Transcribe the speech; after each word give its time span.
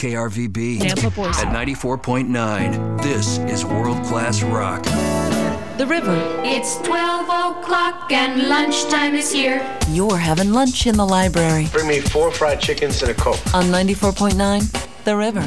KRVB 0.00 0.78
Nampa 0.78 1.26
at 1.44 1.54
94.9. 1.54 3.02
This 3.02 3.36
is 3.40 3.66
world 3.66 4.02
class 4.06 4.42
rock. 4.42 4.82
The 5.76 5.86
River. 5.86 6.16
It's 6.42 6.78
12 6.78 7.24
o'clock 7.24 8.10
and 8.10 8.48
lunchtime 8.48 9.14
is 9.14 9.30
here. 9.30 9.60
You're 9.90 10.16
having 10.16 10.52
lunch 10.54 10.86
in 10.86 10.96
the 10.96 11.04
library 11.04 11.66
Bring 11.70 11.86
me 11.86 12.00
four 12.00 12.30
fried 12.30 12.60
chickens 12.60 13.02
and 13.02 13.10
a 13.10 13.14
Coke. 13.14 13.36
on 13.54 13.64
94.9 13.64 15.04
The 15.04 15.14
River. 15.14 15.42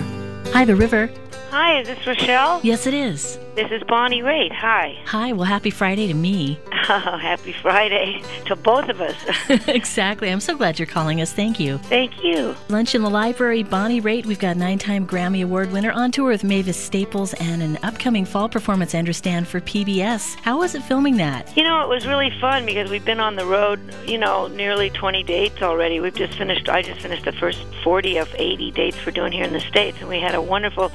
Hi, 0.52 0.66
The 0.66 0.76
River. 0.76 1.10
Hi, 1.50 1.80
is 1.80 1.88
this 1.88 2.06
Rochelle? 2.06 2.60
Yes, 2.62 2.86
it 2.86 2.94
is. 2.94 3.40
This 3.56 3.70
is 3.72 3.84
Bonnie 3.84 4.24
Raitt. 4.24 4.52
Hi. 4.52 4.98
Hi, 5.06 5.32
well, 5.32 5.46
happy 5.46 5.70
Friday 5.70 6.08
to 6.08 6.14
me. 6.16 6.60
Oh, 6.90 7.18
happy 7.18 7.54
Friday 7.54 8.22
to 8.46 8.58
both 8.58 8.90
of 8.90 9.00
us. 9.00 9.16
exactly. 9.70 10.30
I'm 10.30 10.42
so 10.42 10.58
glad 10.58 10.78
you're 10.78 10.86
calling 10.86 11.22
us. 11.22 11.32
Thank 11.32 11.58
you. 11.58 11.78
Thank 11.78 12.22
you. 12.22 12.58
Lunch 12.68 12.94
in 12.94 13.04
the 13.04 13.10
Library, 13.10 13.64
Bonnie 13.64 14.02
Raitt. 14.02 14.26
We've 14.26 14.38
got 14.38 14.58
nine 14.58 14.80
time 14.80 15.08
Grammy 15.08 15.46
Award 15.46 15.72
winner 15.72 15.94
on 15.94 16.12
tour 16.12 16.28
with 16.28 16.44
Mavis 16.44 16.76
Staples 16.76 17.34
and 17.36 17.64
an 17.64 17.80
upcoming 17.84 18.26
fall 18.26 18.50
performance, 18.50 18.94
I 18.94 19.00
understand, 19.00 19.48
for 19.48 19.62
PBS. 19.62 20.36
How 20.42 20.60
was 20.60 20.76
it 20.76 20.84
filming 20.84 21.16
that? 21.18 21.56
You 21.56 21.64
know, 21.64 21.82
it 21.84 21.88
was 21.88 22.06
really 22.06 22.32
fun 22.42 22.66
because 22.66 22.92
we've 22.92 23.06
been 23.06 23.22
on 23.22 23.38
the 23.38 23.46
road, 23.46 23.80
you 24.06 24.18
know, 24.18 24.48
nearly 24.48 24.90
20 24.90 25.24
dates 25.24 25.62
already. 25.62 26.02
We've 26.02 26.14
just 26.14 26.38
finished, 26.38 26.68
I 26.68 26.82
just 26.82 27.00
finished 27.00 27.24
the 27.24 27.32
first 27.32 27.64
40 27.82 28.18
of 28.18 28.36
80 28.36 28.72
dates 28.72 28.98
we're 29.06 29.14
doing 29.14 29.32
here 29.32 29.46
in 29.46 29.54
the 29.54 29.62
States, 29.62 30.00
and 30.02 30.10
we 30.10 30.20
had 30.20 30.36
a 30.36 30.42
wonderful 30.42 30.92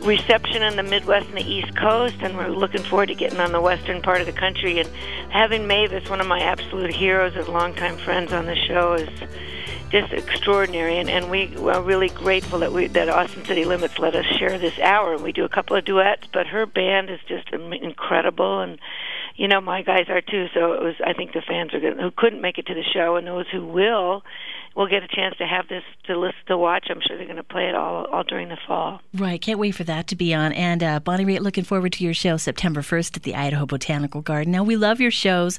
reception 0.00 0.62
in 0.62 0.76
the 0.76 0.82
Midwest 0.82 1.28
and 1.28 1.36
the 1.36 1.48
East 1.48 1.76
Coast, 1.76 2.16
and 2.20 2.36
we're 2.36 2.48
looking 2.48 2.82
forward 2.82 3.06
to 3.06 3.14
getting 3.14 3.40
on 3.40 3.52
the 3.52 3.60
western 3.60 4.00
part 4.02 4.20
of 4.20 4.26
the 4.26 4.32
country. 4.32 4.78
And 4.78 4.88
having 5.30 5.66
Mavis, 5.66 6.08
one 6.08 6.20
of 6.20 6.26
my 6.26 6.40
absolute 6.40 6.94
heroes 6.94 7.34
and 7.36 7.48
longtime 7.48 7.98
friends 7.98 8.32
on 8.32 8.46
the 8.46 8.56
show, 8.56 8.94
is 8.94 9.08
just 9.90 10.12
extraordinary. 10.12 10.98
And, 10.98 11.08
and 11.08 11.30
we 11.30 11.56
are 11.56 11.82
really 11.82 12.08
grateful 12.08 12.60
that 12.60 12.72
we 12.72 12.86
that 12.88 13.08
Austin 13.08 13.44
City 13.44 13.64
Limits 13.64 13.98
let 13.98 14.14
us 14.14 14.26
share 14.38 14.58
this 14.58 14.78
hour. 14.78 15.14
And 15.14 15.22
we 15.22 15.32
do 15.32 15.44
a 15.44 15.48
couple 15.48 15.76
of 15.76 15.84
duets, 15.84 16.26
but 16.32 16.46
her 16.46 16.66
band 16.66 17.10
is 17.10 17.20
just 17.26 17.48
incredible, 17.50 18.60
and 18.60 18.78
you 19.36 19.48
know 19.48 19.60
my 19.60 19.82
guys 19.82 20.06
are 20.08 20.20
too. 20.20 20.46
So 20.54 20.72
it 20.72 20.82
was. 20.82 20.94
I 21.04 21.12
think 21.12 21.32
the 21.32 21.42
fans 21.42 21.74
are 21.74 21.80
gonna, 21.80 22.02
who 22.02 22.10
couldn't 22.10 22.40
make 22.40 22.58
it 22.58 22.66
to 22.66 22.74
the 22.74 22.84
show, 22.84 23.16
and 23.16 23.26
those 23.26 23.46
who 23.50 23.66
will. 23.66 24.22
Will 24.78 24.86
get 24.86 25.02
a 25.02 25.08
chance 25.08 25.36
to 25.38 25.44
have 25.44 25.66
this 25.66 25.82
to 26.06 26.16
listen 26.16 26.38
to 26.46 26.56
watch. 26.56 26.86
I'm 26.88 27.00
sure 27.04 27.16
they're 27.16 27.26
going 27.26 27.36
to 27.36 27.42
play 27.42 27.68
it 27.68 27.74
all 27.74 28.04
all 28.06 28.22
during 28.22 28.48
the 28.48 28.56
fall. 28.64 29.00
Right, 29.12 29.42
can't 29.42 29.58
wait 29.58 29.74
for 29.74 29.82
that 29.82 30.06
to 30.06 30.14
be 30.14 30.32
on. 30.32 30.52
And 30.52 30.84
uh, 30.84 31.00
Bonnie 31.00 31.24
Raitt, 31.24 31.40
looking 31.40 31.64
forward 31.64 31.92
to 31.94 32.04
your 32.04 32.14
show 32.14 32.36
September 32.36 32.80
1st 32.80 33.16
at 33.16 33.22
the 33.24 33.34
Idaho 33.34 33.66
Botanical 33.66 34.20
Garden. 34.20 34.52
Now, 34.52 34.62
we 34.62 34.76
love 34.76 35.00
your 35.00 35.10
shows 35.10 35.58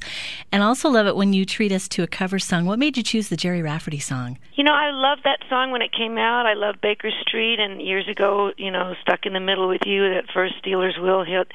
and 0.50 0.62
also 0.62 0.88
love 0.88 1.06
it 1.06 1.16
when 1.16 1.34
you 1.34 1.44
treat 1.44 1.70
us 1.70 1.86
to 1.88 2.02
a 2.02 2.06
cover 2.06 2.38
song. 2.38 2.64
What 2.64 2.78
made 2.78 2.96
you 2.96 3.02
choose 3.02 3.28
the 3.28 3.36
Gerry 3.36 3.60
Rafferty 3.60 3.98
song? 3.98 4.38
You 4.54 4.64
know, 4.64 4.72
I 4.72 4.90
loved 4.90 5.22
that 5.24 5.40
song 5.50 5.70
when 5.70 5.82
it 5.82 5.92
came 5.92 6.16
out. 6.16 6.46
I 6.46 6.54
love 6.54 6.76
Baker 6.82 7.10
Street, 7.26 7.60
and 7.60 7.82
years 7.82 8.08
ago, 8.08 8.52
you 8.56 8.70
know, 8.70 8.94
Stuck 9.02 9.26
in 9.26 9.34
the 9.34 9.40
Middle 9.40 9.68
with 9.68 9.82
You, 9.84 10.14
that 10.14 10.24
first 10.32 10.54
Stealers 10.60 10.96
Wheel 11.00 11.24
hit. 11.24 11.52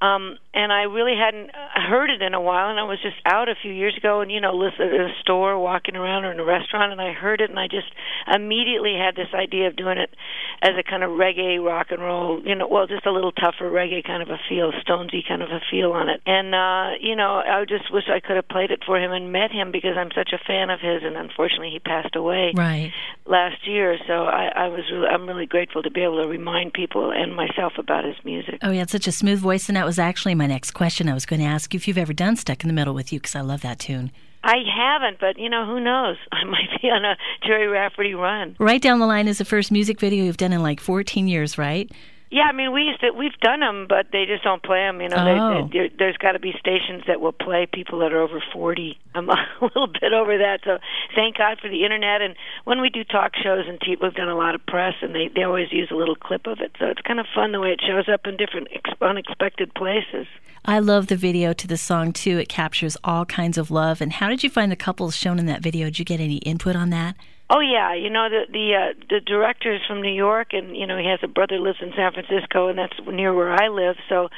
Um, 0.00 0.38
and 0.54 0.72
I 0.72 0.82
really 0.82 1.16
hadn't 1.16 1.50
uh, 1.50 1.80
heard 1.88 2.10
it 2.10 2.22
in 2.22 2.34
a 2.34 2.40
while, 2.40 2.70
and 2.70 2.78
I 2.78 2.84
was 2.84 3.00
just 3.02 3.16
out 3.24 3.48
a 3.48 3.54
few 3.54 3.72
years 3.72 3.96
ago, 3.96 4.20
and 4.20 4.30
you 4.30 4.40
know, 4.40 4.52
listening 4.52 4.94
in 4.94 5.00
a 5.00 5.14
store, 5.20 5.58
walking 5.58 5.96
around, 5.96 6.24
or 6.24 6.32
in 6.32 6.40
a 6.40 6.44
restaurant, 6.44 6.92
and 6.92 7.00
I 7.02 7.12
heard 7.12 7.40
it, 7.40 7.50
and 7.50 7.58
I 7.58 7.66
just 7.68 7.92
immediately 8.32 8.94
had 8.96 9.16
this 9.16 9.34
idea 9.34 9.66
of 9.68 9.76
doing 9.76 9.98
it 9.98 10.14
as 10.62 10.70
a 10.78 10.82
kind 10.82 11.02
of 11.02 11.10
reggae 11.10 11.62
rock 11.62 11.88
and 11.90 12.00
roll, 12.00 12.40
you 12.46 12.54
know, 12.54 12.68
well, 12.68 12.86
just 12.86 13.04
a 13.06 13.10
little 13.12 13.32
tougher 13.32 13.70
reggae 13.70 14.04
kind 14.04 14.22
of 14.22 14.30
a 14.30 14.38
feel, 14.48 14.72
Stonesy 14.72 15.26
kind 15.26 15.42
of 15.42 15.50
a 15.50 15.60
feel 15.70 15.92
on 15.92 16.08
it. 16.08 16.20
And 16.26 16.54
uh, 16.54 16.96
you 17.00 17.16
know, 17.16 17.42
I 17.44 17.64
just 17.68 17.92
wish 17.92 18.04
I 18.08 18.20
could 18.20 18.36
have 18.36 18.48
played 18.48 18.70
it 18.70 18.84
for 18.86 18.96
him 18.98 19.12
and 19.12 19.32
met 19.32 19.50
him 19.50 19.72
because 19.72 19.96
I'm 19.96 20.10
such 20.14 20.32
a 20.32 20.38
fan 20.38 20.70
of 20.70 20.80
his, 20.80 21.02
and 21.02 21.16
unfortunately, 21.16 21.70
he 21.70 21.78
passed 21.80 22.14
away 22.16 22.52
Right. 22.54 22.92
last 23.26 23.66
year. 23.66 23.98
So 24.06 24.24
I, 24.24 24.52
I 24.54 24.68
was 24.68 24.84
really, 24.90 25.08
I'm 25.08 25.26
really 25.26 25.46
grateful 25.46 25.82
to 25.82 25.90
be 25.90 26.02
able 26.02 26.22
to 26.22 26.28
remind 26.28 26.72
people 26.72 27.10
and 27.10 27.34
myself 27.34 27.74
about 27.78 28.04
his 28.04 28.16
music. 28.24 28.58
Oh, 28.62 28.70
yeah, 28.70 28.82
it's 28.82 28.92
such 28.92 29.06
a 29.06 29.12
smooth 29.12 29.40
voice. 29.40 29.68
And 29.68 29.76
that 29.76 29.86
was 29.86 29.98
actually 29.98 30.34
my 30.34 30.46
next 30.46 30.72
question. 30.72 31.08
I 31.08 31.14
was 31.14 31.26
going 31.26 31.40
to 31.40 31.46
ask 31.46 31.72
you 31.74 31.78
if 31.78 31.88
you've 31.88 31.98
ever 31.98 32.12
done 32.12 32.36
Stuck 32.36 32.62
in 32.62 32.68
the 32.68 32.74
Middle 32.74 32.94
with 32.94 33.12
You 33.12 33.18
because 33.18 33.34
I 33.34 33.40
love 33.40 33.62
that 33.62 33.78
tune. 33.78 34.12
I 34.44 34.56
haven't, 34.74 35.18
but 35.20 35.38
you 35.38 35.48
know, 35.48 35.66
who 35.66 35.80
knows? 35.80 36.16
I 36.32 36.44
might 36.44 36.80
be 36.80 36.88
on 36.88 37.04
a 37.04 37.16
Gerry 37.46 37.68
Rafferty 37.68 38.14
run. 38.14 38.56
Right 38.58 38.82
down 38.82 38.98
the 38.98 39.06
line 39.06 39.28
is 39.28 39.38
the 39.38 39.44
first 39.44 39.70
music 39.70 40.00
video 40.00 40.24
you've 40.24 40.36
done 40.36 40.52
in 40.52 40.62
like 40.62 40.80
14 40.80 41.28
years, 41.28 41.58
right? 41.58 41.90
Yeah, 42.32 42.44
I 42.48 42.52
mean, 42.52 42.72
we 42.72 42.84
used 42.84 43.00
to, 43.02 43.10
we've 43.10 43.38
done 43.42 43.60
them, 43.60 43.84
but 43.86 44.06
they 44.10 44.24
just 44.24 44.42
don't 44.42 44.62
play 44.62 44.78
them. 44.80 45.02
You 45.02 45.10
know, 45.10 45.16
Oh. 45.18 45.68
they, 45.70 45.78
they, 45.88 45.94
there's 45.98 46.16
got 46.16 46.32
to 46.32 46.38
be 46.38 46.54
stations 46.58 47.02
that 47.06 47.20
will 47.20 47.32
play 47.32 47.66
people 47.70 47.98
that 47.98 48.10
are 48.14 48.22
over 48.22 48.42
40. 48.54 48.98
I'm 49.14 49.28
a 49.30 49.36
little 49.60 49.86
bit 49.86 50.14
over 50.14 50.38
that, 50.38 50.60
so 50.64 50.78
thank 51.14 51.36
God 51.36 51.58
for 51.60 51.68
the 51.68 51.84
internet. 51.84 52.22
And 52.22 52.34
when 52.64 52.80
we 52.80 52.88
do 52.88 53.04
talk 53.04 53.32
shows 53.36 53.66
and 53.68 53.78
t- 53.82 53.98
we've 54.00 54.14
done 54.14 54.30
a 54.30 54.34
lot 54.34 54.54
of 54.54 54.64
press, 54.64 54.94
and 55.02 55.14
they 55.14 55.28
they 55.28 55.42
always 55.42 55.70
use 55.70 55.90
a 55.90 55.94
little 55.94 56.16
clip 56.16 56.46
of 56.46 56.60
it, 56.60 56.72
so 56.78 56.86
it's 56.86 57.02
kind 57.02 57.20
of 57.20 57.26
fun 57.34 57.52
the 57.52 57.60
way 57.60 57.68
it 57.68 57.82
shows 57.86 58.08
up 58.08 58.26
in 58.26 58.38
different 58.38 58.68
ex- 58.72 58.96
unexpected 59.02 59.74
places. 59.74 60.26
I 60.64 60.78
love 60.78 61.08
the 61.08 61.16
video 61.16 61.52
to 61.52 61.66
the 61.66 61.76
song 61.76 62.12
too. 62.14 62.38
It 62.38 62.48
captures 62.48 62.96
all 63.04 63.26
kinds 63.26 63.58
of 63.58 63.70
love. 63.70 64.00
And 64.00 64.10
how 64.10 64.28
did 64.30 64.42
you 64.42 64.48
find 64.48 64.72
the 64.72 64.76
couples 64.76 65.14
shown 65.14 65.38
in 65.38 65.44
that 65.46 65.60
video? 65.60 65.86
Did 65.88 65.98
you 65.98 66.04
get 66.06 66.18
any 66.20 66.36
input 66.38 66.76
on 66.76 66.88
that? 66.90 67.14
Oh 67.54 67.60
yeah, 67.60 67.92
you 67.92 68.08
know 68.08 68.30
the 68.30 68.48
the 68.50 68.66
uh, 68.72 69.04
the 69.10 69.20
director 69.20 69.74
is 69.74 69.82
from 69.86 70.00
New 70.00 70.14
York, 70.14 70.54
and 70.54 70.74
you 70.74 70.86
know 70.86 70.96
he 70.96 71.04
has 71.04 71.20
a 71.22 71.28
brother 71.28 71.58
lives 71.60 71.76
in 71.82 71.92
San 71.94 72.10
Francisco, 72.12 72.68
and 72.68 72.78
that's 72.78 72.96
near 73.06 73.34
where 73.34 73.52
I 73.52 73.68
live. 73.68 73.96
So 74.08 74.30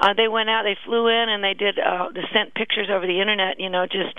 uh, 0.00 0.14
they 0.16 0.28
went 0.28 0.50
out, 0.50 0.62
they 0.62 0.78
flew 0.86 1.08
in, 1.08 1.28
and 1.28 1.42
they 1.42 1.54
did 1.54 1.80
uh, 1.80 2.10
they 2.14 2.22
sent 2.32 2.54
pictures 2.54 2.86
over 2.88 3.08
the 3.08 3.20
internet. 3.20 3.58
You 3.58 3.70
know, 3.70 3.86
just 3.90 4.14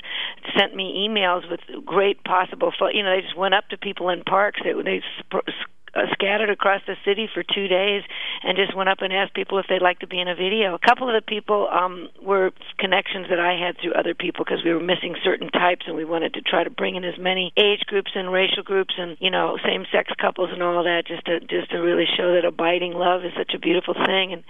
sent 0.59 0.75
me 0.75 1.07
emails 1.07 1.49
with 1.49 1.61
great 1.85 2.25
possible. 2.25 2.73
Pho- 2.77 2.89
you 2.89 3.03
know, 3.03 3.15
they 3.15 3.21
just 3.21 3.37
went 3.37 3.53
up 3.53 3.69
to 3.69 3.77
people 3.77 4.09
in 4.09 4.21
parks. 4.23 4.59
They 4.61 4.73
they 4.73 5.01
sp- 5.23 5.47
uh, 5.93 6.07
scattered 6.13 6.49
across 6.49 6.81
the 6.87 6.95
city 7.03 7.29
for 7.33 7.43
two 7.43 7.67
days 7.67 8.03
and 8.43 8.57
just 8.57 8.75
went 8.75 8.89
up 8.89 9.01
and 9.01 9.11
asked 9.11 9.33
people 9.33 9.59
if 9.59 9.65
they'd 9.67 9.81
like 9.81 9.99
to 9.99 10.07
be 10.07 10.19
in 10.19 10.27
a 10.27 10.35
video. 10.35 10.73
A 10.73 10.79
couple 10.79 11.09
of 11.09 11.15
the 11.15 11.25
people 11.25 11.67
um, 11.69 12.09
were 12.21 12.51
connections 12.77 13.27
that 13.29 13.39
I 13.39 13.59
had 13.59 13.77
through 13.79 13.93
other 13.93 14.13
people 14.13 14.45
because 14.45 14.63
we 14.63 14.73
were 14.73 14.79
missing 14.79 15.15
certain 15.23 15.49
types 15.49 15.85
and 15.87 15.95
we 15.95 16.05
wanted 16.05 16.33
to 16.35 16.41
try 16.41 16.63
to 16.63 16.69
bring 16.69 16.95
in 16.95 17.03
as 17.03 17.17
many 17.19 17.51
age 17.57 17.81
groups 17.87 18.11
and 18.15 18.31
racial 18.31 18.63
groups 18.63 18.93
and 18.97 19.17
you 19.19 19.29
know 19.29 19.57
same 19.65 19.85
sex 19.91 20.11
couples 20.19 20.49
and 20.51 20.63
all 20.63 20.83
that 20.83 21.07
just 21.07 21.25
to 21.25 21.39
just 21.41 21.71
to 21.71 21.77
really 21.77 22.05
show 22.17 22.33
that 22.33 22.45
abiding 22.45 22.93
love 22.93 23.25
is 23.25 23.33
such 23.37 23.53
a 23.53 23.59
beautiful 23.59 23.93
thing. 23.93 24.33
And 24.33 24.43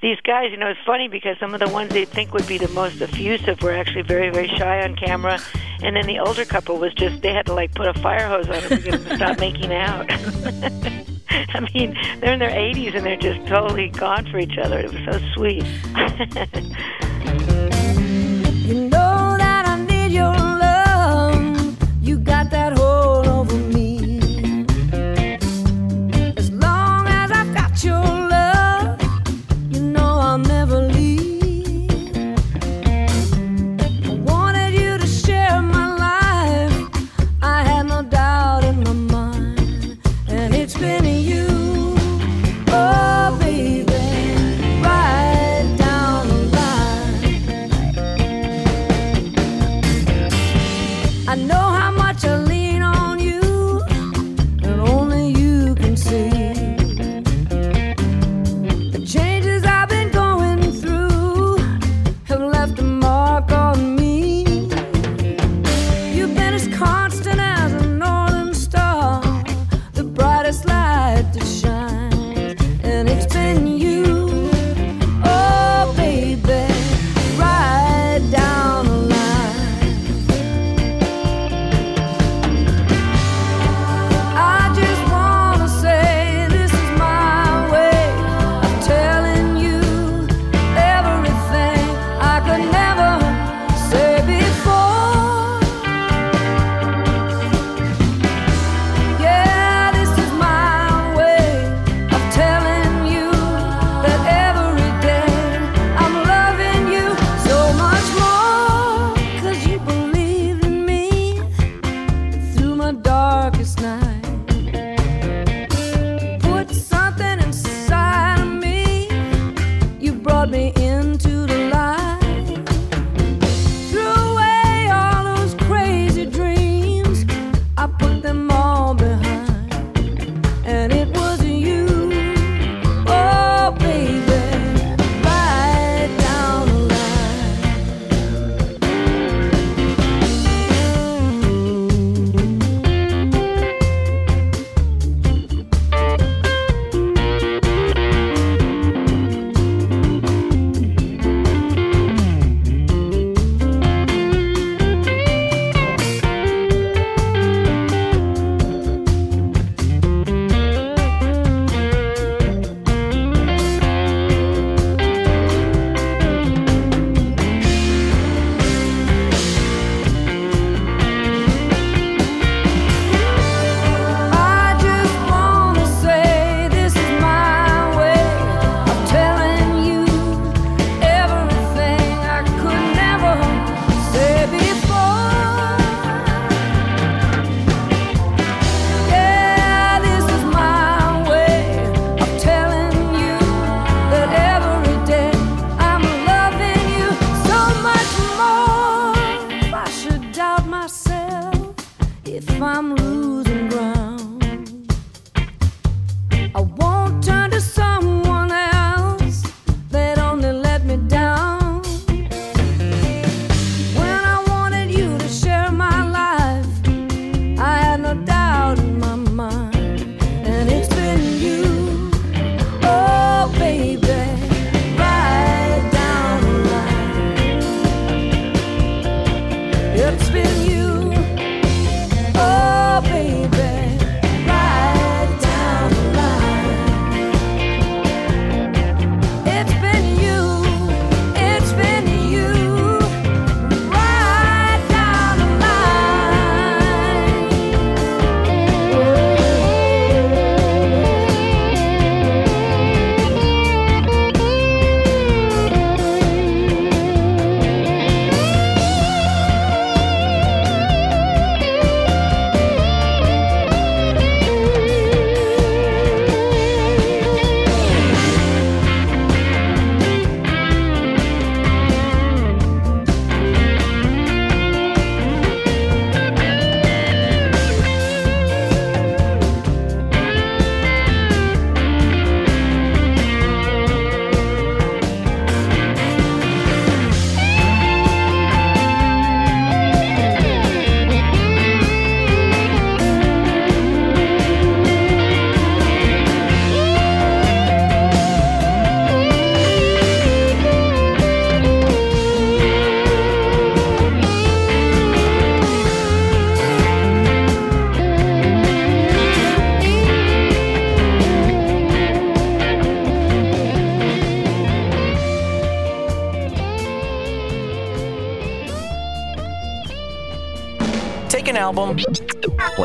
these 0.00 0.20
guys 0.20 0.50
you 0.50 0.56
know 0.56 0.68
it's 0.68 0.80
funny 0.86 1.08
because 1.08 1.36
some 1.38 1.54
of 1.54 1.60
the 1.60 1.68
ones 1.68 1.92
they 1.92 2.04
think 2.04 2.32
would 2.32 2.46
be 2.46 2.58
the 2.58 2.68
most 2.68 3.00
effusive 3.00 3.60
were 3.62 3.72
actually 3.72 4.02
very 4.02 4.30
very 4.30 4.48
shy 4.48 4.82
on 4.84 4.96
camera. 4.96 5.40
And 5.82 5.96
then 5.96 6.06
the 6.06 6.20
older 6.20 6.44
couple 6.44 6.78
was 6.78 6.94
just 6.94 7.20
they 7.20 7.32
had 7.32 7.46
to 7.46 7.54
like 7.54 7.74
put 7.74 7.88
a 7.88 7.94
fire 7.94 8.28
hose 8.28 8.48
on 8.48 8.68
them 8.68 8.82
to 8.82 8.90
them 8.90 9.04
to 9.04 9.16
stop 9.16 9.38
making 9.38 9.72
out 9.72 10.08
I 11.30 11.68
mean, 11.74 11.96
they're 12.20 12.32
in 12.32 12.38
their 12.38 12.50
80s 12.50 12.94
and 12.94 13.06
they're 13.06 13.16
just 13.16 13.46
totally 13.46 13.88
gone 13.88 14.26
for 14.30 14.38
each 14.38 14.58
other. 14.58 14.80
It 14.80 14.92
was 14.92 15.04
so 15.04 15.18
sweet. 15.34 15.64
You 18.64 18.88
know 18.88 19.13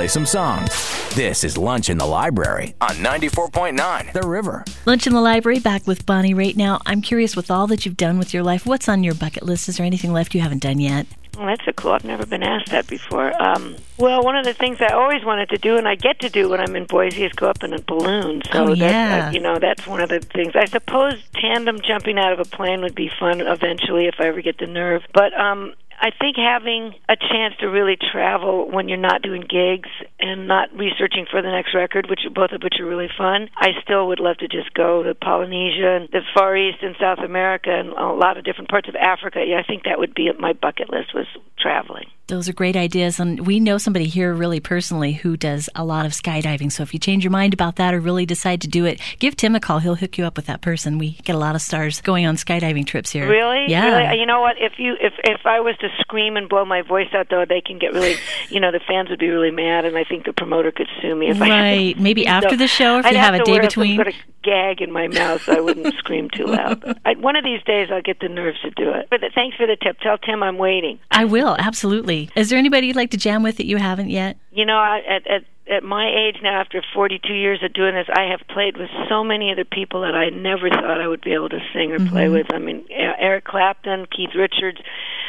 some 0.09 0.25
songs. 0.25 0.69
This 1.15 1.43
is 1.43 1.57
Lunch 1.57 1.89
in 1.89 1.97
the 1.97 2.05
Library 2.05 2.73
on 2.81 2.95
94.9 2.95 4.11
The 4.13 4.27
River. 4.27 4.65
Lunch 4.85 5.05
in 5.07 5.13
the 5.13 5.21
Library, 5.21 5.59
back 5.59 5.85
with 5.87 6.05
Bonnie 6.05 6.33
right 6.33 6.55
now. 6.57 6.81
I'm 6.85 7.01
curious, 7.01 7.35
with 7.35 7.49
all 7.51 7.67
that 7.67 7.85
you've 7.85 7.97
done 7.97 8.17
with 8.17 8.33
your 8.33 8.43
life, 8.43 8.65
what's 8.65 8.89
on 8.89 9.03
your 9.03 9.13
bucket 9.13 9.43
list? 9.43 9.69
Is 9.69 9.77
there 9.77 9.85
anything 9.85 10.11
left 10.11 10.33
you 10.33 10.41
haven't 10.41 10.61
done 10.63 10.79
yet? 10.79 11.05
Well, 11.37 11.47
that's 11.47 11.65
a 11.67 11.73
cool. 11.73 11.91
I've 11.91 12.03
never 12.03 12.25
been 12.25 12.43
asked 12.43 12.71
that 12.71 12.87
before. 12.87 13.31
Um, 13.41 13.75
well, 13.97 14.23
one 14.23 14.35
of 14.35 14.43
the 14.43 14.53
things 14.53 14.79
I 14.81 14.93
always 14.93 15.23
wanted 15.23 15.47
to 15.49 15.57
do, 15.57 15.77
and 15.77 15.87
I 15.87 15.95
get 15.95 16.19
to 16.19 16.29
do 16.29 16.49
when 16.49 16.59
I'm 16.59 16.75
in 16.75 16.85
Boise, 16.85 17.23
is 17.23 17.31
go 17.33 17.47
up 17.47 17.63
in 17.63 17.73
a 17.73 17.79
balloon. 17.79 18.41
So 18.51 18.63
Oh, 18.63 18.67
that's, 18.69 18.79
yeah. 18.79 19.27
uh, 19.27 19.31
you 19.31 19.39
know, 19.39 19.57
that's 19.57 19.87
one 19.87 20.01
of 20.01 20.09
the 20.09 20.19
things. 20.19 20.53
I 20.55 20.65
suppose 20.65 21.13
tandem 21.35 21.79
jumping 21.81 22.17
out 22.17 22.33
of 22.33 22.39
a 22.39 22.45
plane 22.45 22.81
would 22.81 22.95
be 22.95 23.09
fun 23.19 23.39
eventually 23.41 24.07
if 24.07 24.15
I 24.19 24.25
ever 24.25 24.41
get 24.41 24.57
the 24.57 24.67
nerve. 24.67 25.03
But 25.13 25.33
um, 25.39 25.75
I 26.01 26.11
think 26.11 26.37
having 26.37 26.93
a 27.09 27.17
chance 27.17 27.55
to 27.59 27.67
really 27.67 27.97
travel 27.97 28.69
when 28.71 28.87
you're 28.87 28.97
not 28.97 29.21
doing 29.21 29.41
gigs 29.41 29.89
and 30.19 30.47
not 30.47 30.69
researching 30.73 31.25
for 31.29 31.41
the 31.41 31.49
next 31.49 31.75
record, 31.75 32.09
which 32.09 32.21
both 32.33 32.51
of 32.51 32.63
which 32.63 32.75
are 32.79 32.85
really 32.85 33.09
fun, 33.17 33.49
I 33.55 33.69
still 33.83 34.07
would 34.07 34.19
love 34.19 34.37
to 34.37 34.47
just 34.47 34.73
go 34.73 35.03
to 35.03 35.13
Polynesia 35.13 35.97
and 35.97 36.09
the 36.11 36.21
Far 36.33 36.55
East 36.55 36.79
and 36.81 36.95
South 36.99 37.19
America 37.19 37.69
and 37.71 37.89
a 37.89 38.13
lot 38.13 38.37
of 38.37 38.45
different 38.45 38.69
parts 38.69 38.87
of 38.87 38.95
Africa. 38.95 39.43
Yeah, 39.45 39.59
I 39.59 39.63
think 39.63 39.83
that 39.83 39.99
would 39.99 40.13
be 40.13 40.31
my 40.39 40.53
bucket 40.53 40.89
list 40.89 41.13
was 41.13 41.27
traveling. 41.59 42.05
Those 42.27 42.47
are 42.47 42.53
great 42.53 42.75
ideas. 42.75 43.19
And 43.19 43.45
we 43.45 43.59
know 43.59 43.77
somebody 43.79 44.05
here 44.05 44.33
really 44.33 44.59
personally 44.59 45.13
who 45.13 45.35
does 45.35 45.67
a 45.75 45.83
lot 45.83 46.05
of 46.05 46.11
skydiving. 46.11 46.71
So 46.71 46.83
if 46.83 46.93
you 46.93 46.99
change 46.99 47.23
your 47.23 47.31
mind 47.31 47.53
about 47.55 47.77
that 47.77 47.93
or 47.93 47.99
really 47.99 48.25
decide 48.25 48.61
to 48.61 48.67
do 48.67 48.85
it, 48.85 49.01
give 49.17 49.35
Tim 49.35 49.55
a 49.55 49.59
call. 49.59 49.79
He'll 49.79 49.95
hook 49.95 50.17
you 50.17 50.25
up 50.25 50.37
with 50.37 50.45
that 50.45 50.61
person. 50.61 50.99
We 50.99 51.17
get 51.23 51.35
a 51.35 51.39
lot 51.39 51.55
of 51.55 51.61
stars 51.61 52.01
going 52.01 52.27
on 52.27 52.35
skydiving 52.35 52.85
trips 52.85 53.11
here. 53.11 53.27
Really? 53.27 53.65
Yeah. 53.67 53.97
Really? 53.97 54.19
You 54.19 54.27
know 54.27 54.41
what? 54.41 54.57
If 54.59 54.73
you 54.77 54.95
if 55.01 55.13
if 55.23 55.41
I 55.45 55.59
was 55.59 55.75
to 55.77 55.88
scream 55.99 56.37
and 56.37 56.49
blow 56.49 56.65
my 56.65 56.81
voice 56.81 57.07
out, 57.13 57.27
though, 57.29 57.45
they 57.47 57.61
can 57.61 57.79
get 57.79 57.93
really, 57.93 58.15
you 58.49 58.59
know, 58.59 58.71
the 58.71 58.79
fans 58.79 59.09
would 59.09 59.19
be 59.19 59.29
really 59.29 59.51
mad, 59.51 59.85
and 59.85 59.97
I 59.97 60.03
think 60.03 60.25
the 60.25 60.33
promoter 60.33 60.71
could 60.71 60.87
sue 61.01 61.15
me 61.15 61.29
if 61.29 61.41
I. 61.41 61.49
Right. 61.49 61.99
Maybe 61.99 62.25
after 62.25 62.49
So 62.51 62.55
the 62.57 62.67
show, 62.67 62.99
if 62.99 63.05
I'd 63.05 63.13
you 63.13 63.19
have 63.19 63.33
a 63.35 63.43
day 63.43 63.59
between. 63.59 63.95
Sort 63.97 64.07
of 64.07 64.13
gag 64.41 64.81
in 64.81 64.91
my 64.91 65.07
mouth 65.07 65.43
so 65.43 65.53
I 65.55 65.59
wouldn't 65.59 65.93
scream 65.97 66.29
too 66.29 66.45
loud. 66.45 66.81
I, 67.05 67.15
one 67.15 67.35
of 67.35 67.43
these 67.43 67.61
days, 67.63 67.89
I'll 67.91 68.01
get 68.01 68.19
the 68.19 68.29
nerves 68.29 68.59
to 68.61 68.69
do 68.71 68.89
it. 68.91 69.07
But 69.09 69.21
thanks 69.35 69.57
for 69.57 69.67
the 69.67 69.75
tip. 69.75 69.99
Tell 69.99 70.17
Tim 70.17 70.41
I'm 70.43 70.57
waiting. 70.57 70.99
I 71.11 71.25
will, 71.25 71.55
absolutely. 71.59 72.29
Is 72.35 72.49
there 72.49 72.57
anybody 72.59 72.87
you'd 72.87 72.95
like 72.95 73.11
to 73.11 73.17
jam 73.17 73.43
with 73.43 73.57
that 73.57 73.65
you 73.65 73.77
haven't 73.77 74.09
yet? 74.09 74.37
You 74.51 74.65
know, 74.65 74.77
I, 74.77 75.01
at 75.07 75.27
at 75.27 75.43
at 75.69 75.83
my 75.83 76.07
age 76.07 76.37
now, 76.41 76.59
after 76.59 76.81
42 76.93 77.33
years 77.33 77.61
of 77.63 77.73
doing 77.73 77.93
this, 77.93 78.07
I 78.13 78.31
have 78.31 78.41
played 78.47 78.77
with 78.77 78.89
so 79.07 79.23
many 79.23 79.51
other 79.51 79.65
people 79.65 80.01
that 80.01 80.15
I 80.15 80.29
never 80.29 80.69
thought 80.69 80.99
I 80.99 81.07
would 81.07 81.21
be 81.21 81.33
able 81.33 81.49
to 81.49 81.59
sing 81.73 81.91
or 81.91 81.99
play 82.09 82.27
with. 82.27 82.47
I 82.51 82.57
mean, 82.57 82.85
Eric 82.89 83.45
Clapton, 83.45 84.07
Keith 84.07 84.35
Richards. 84.35 84.79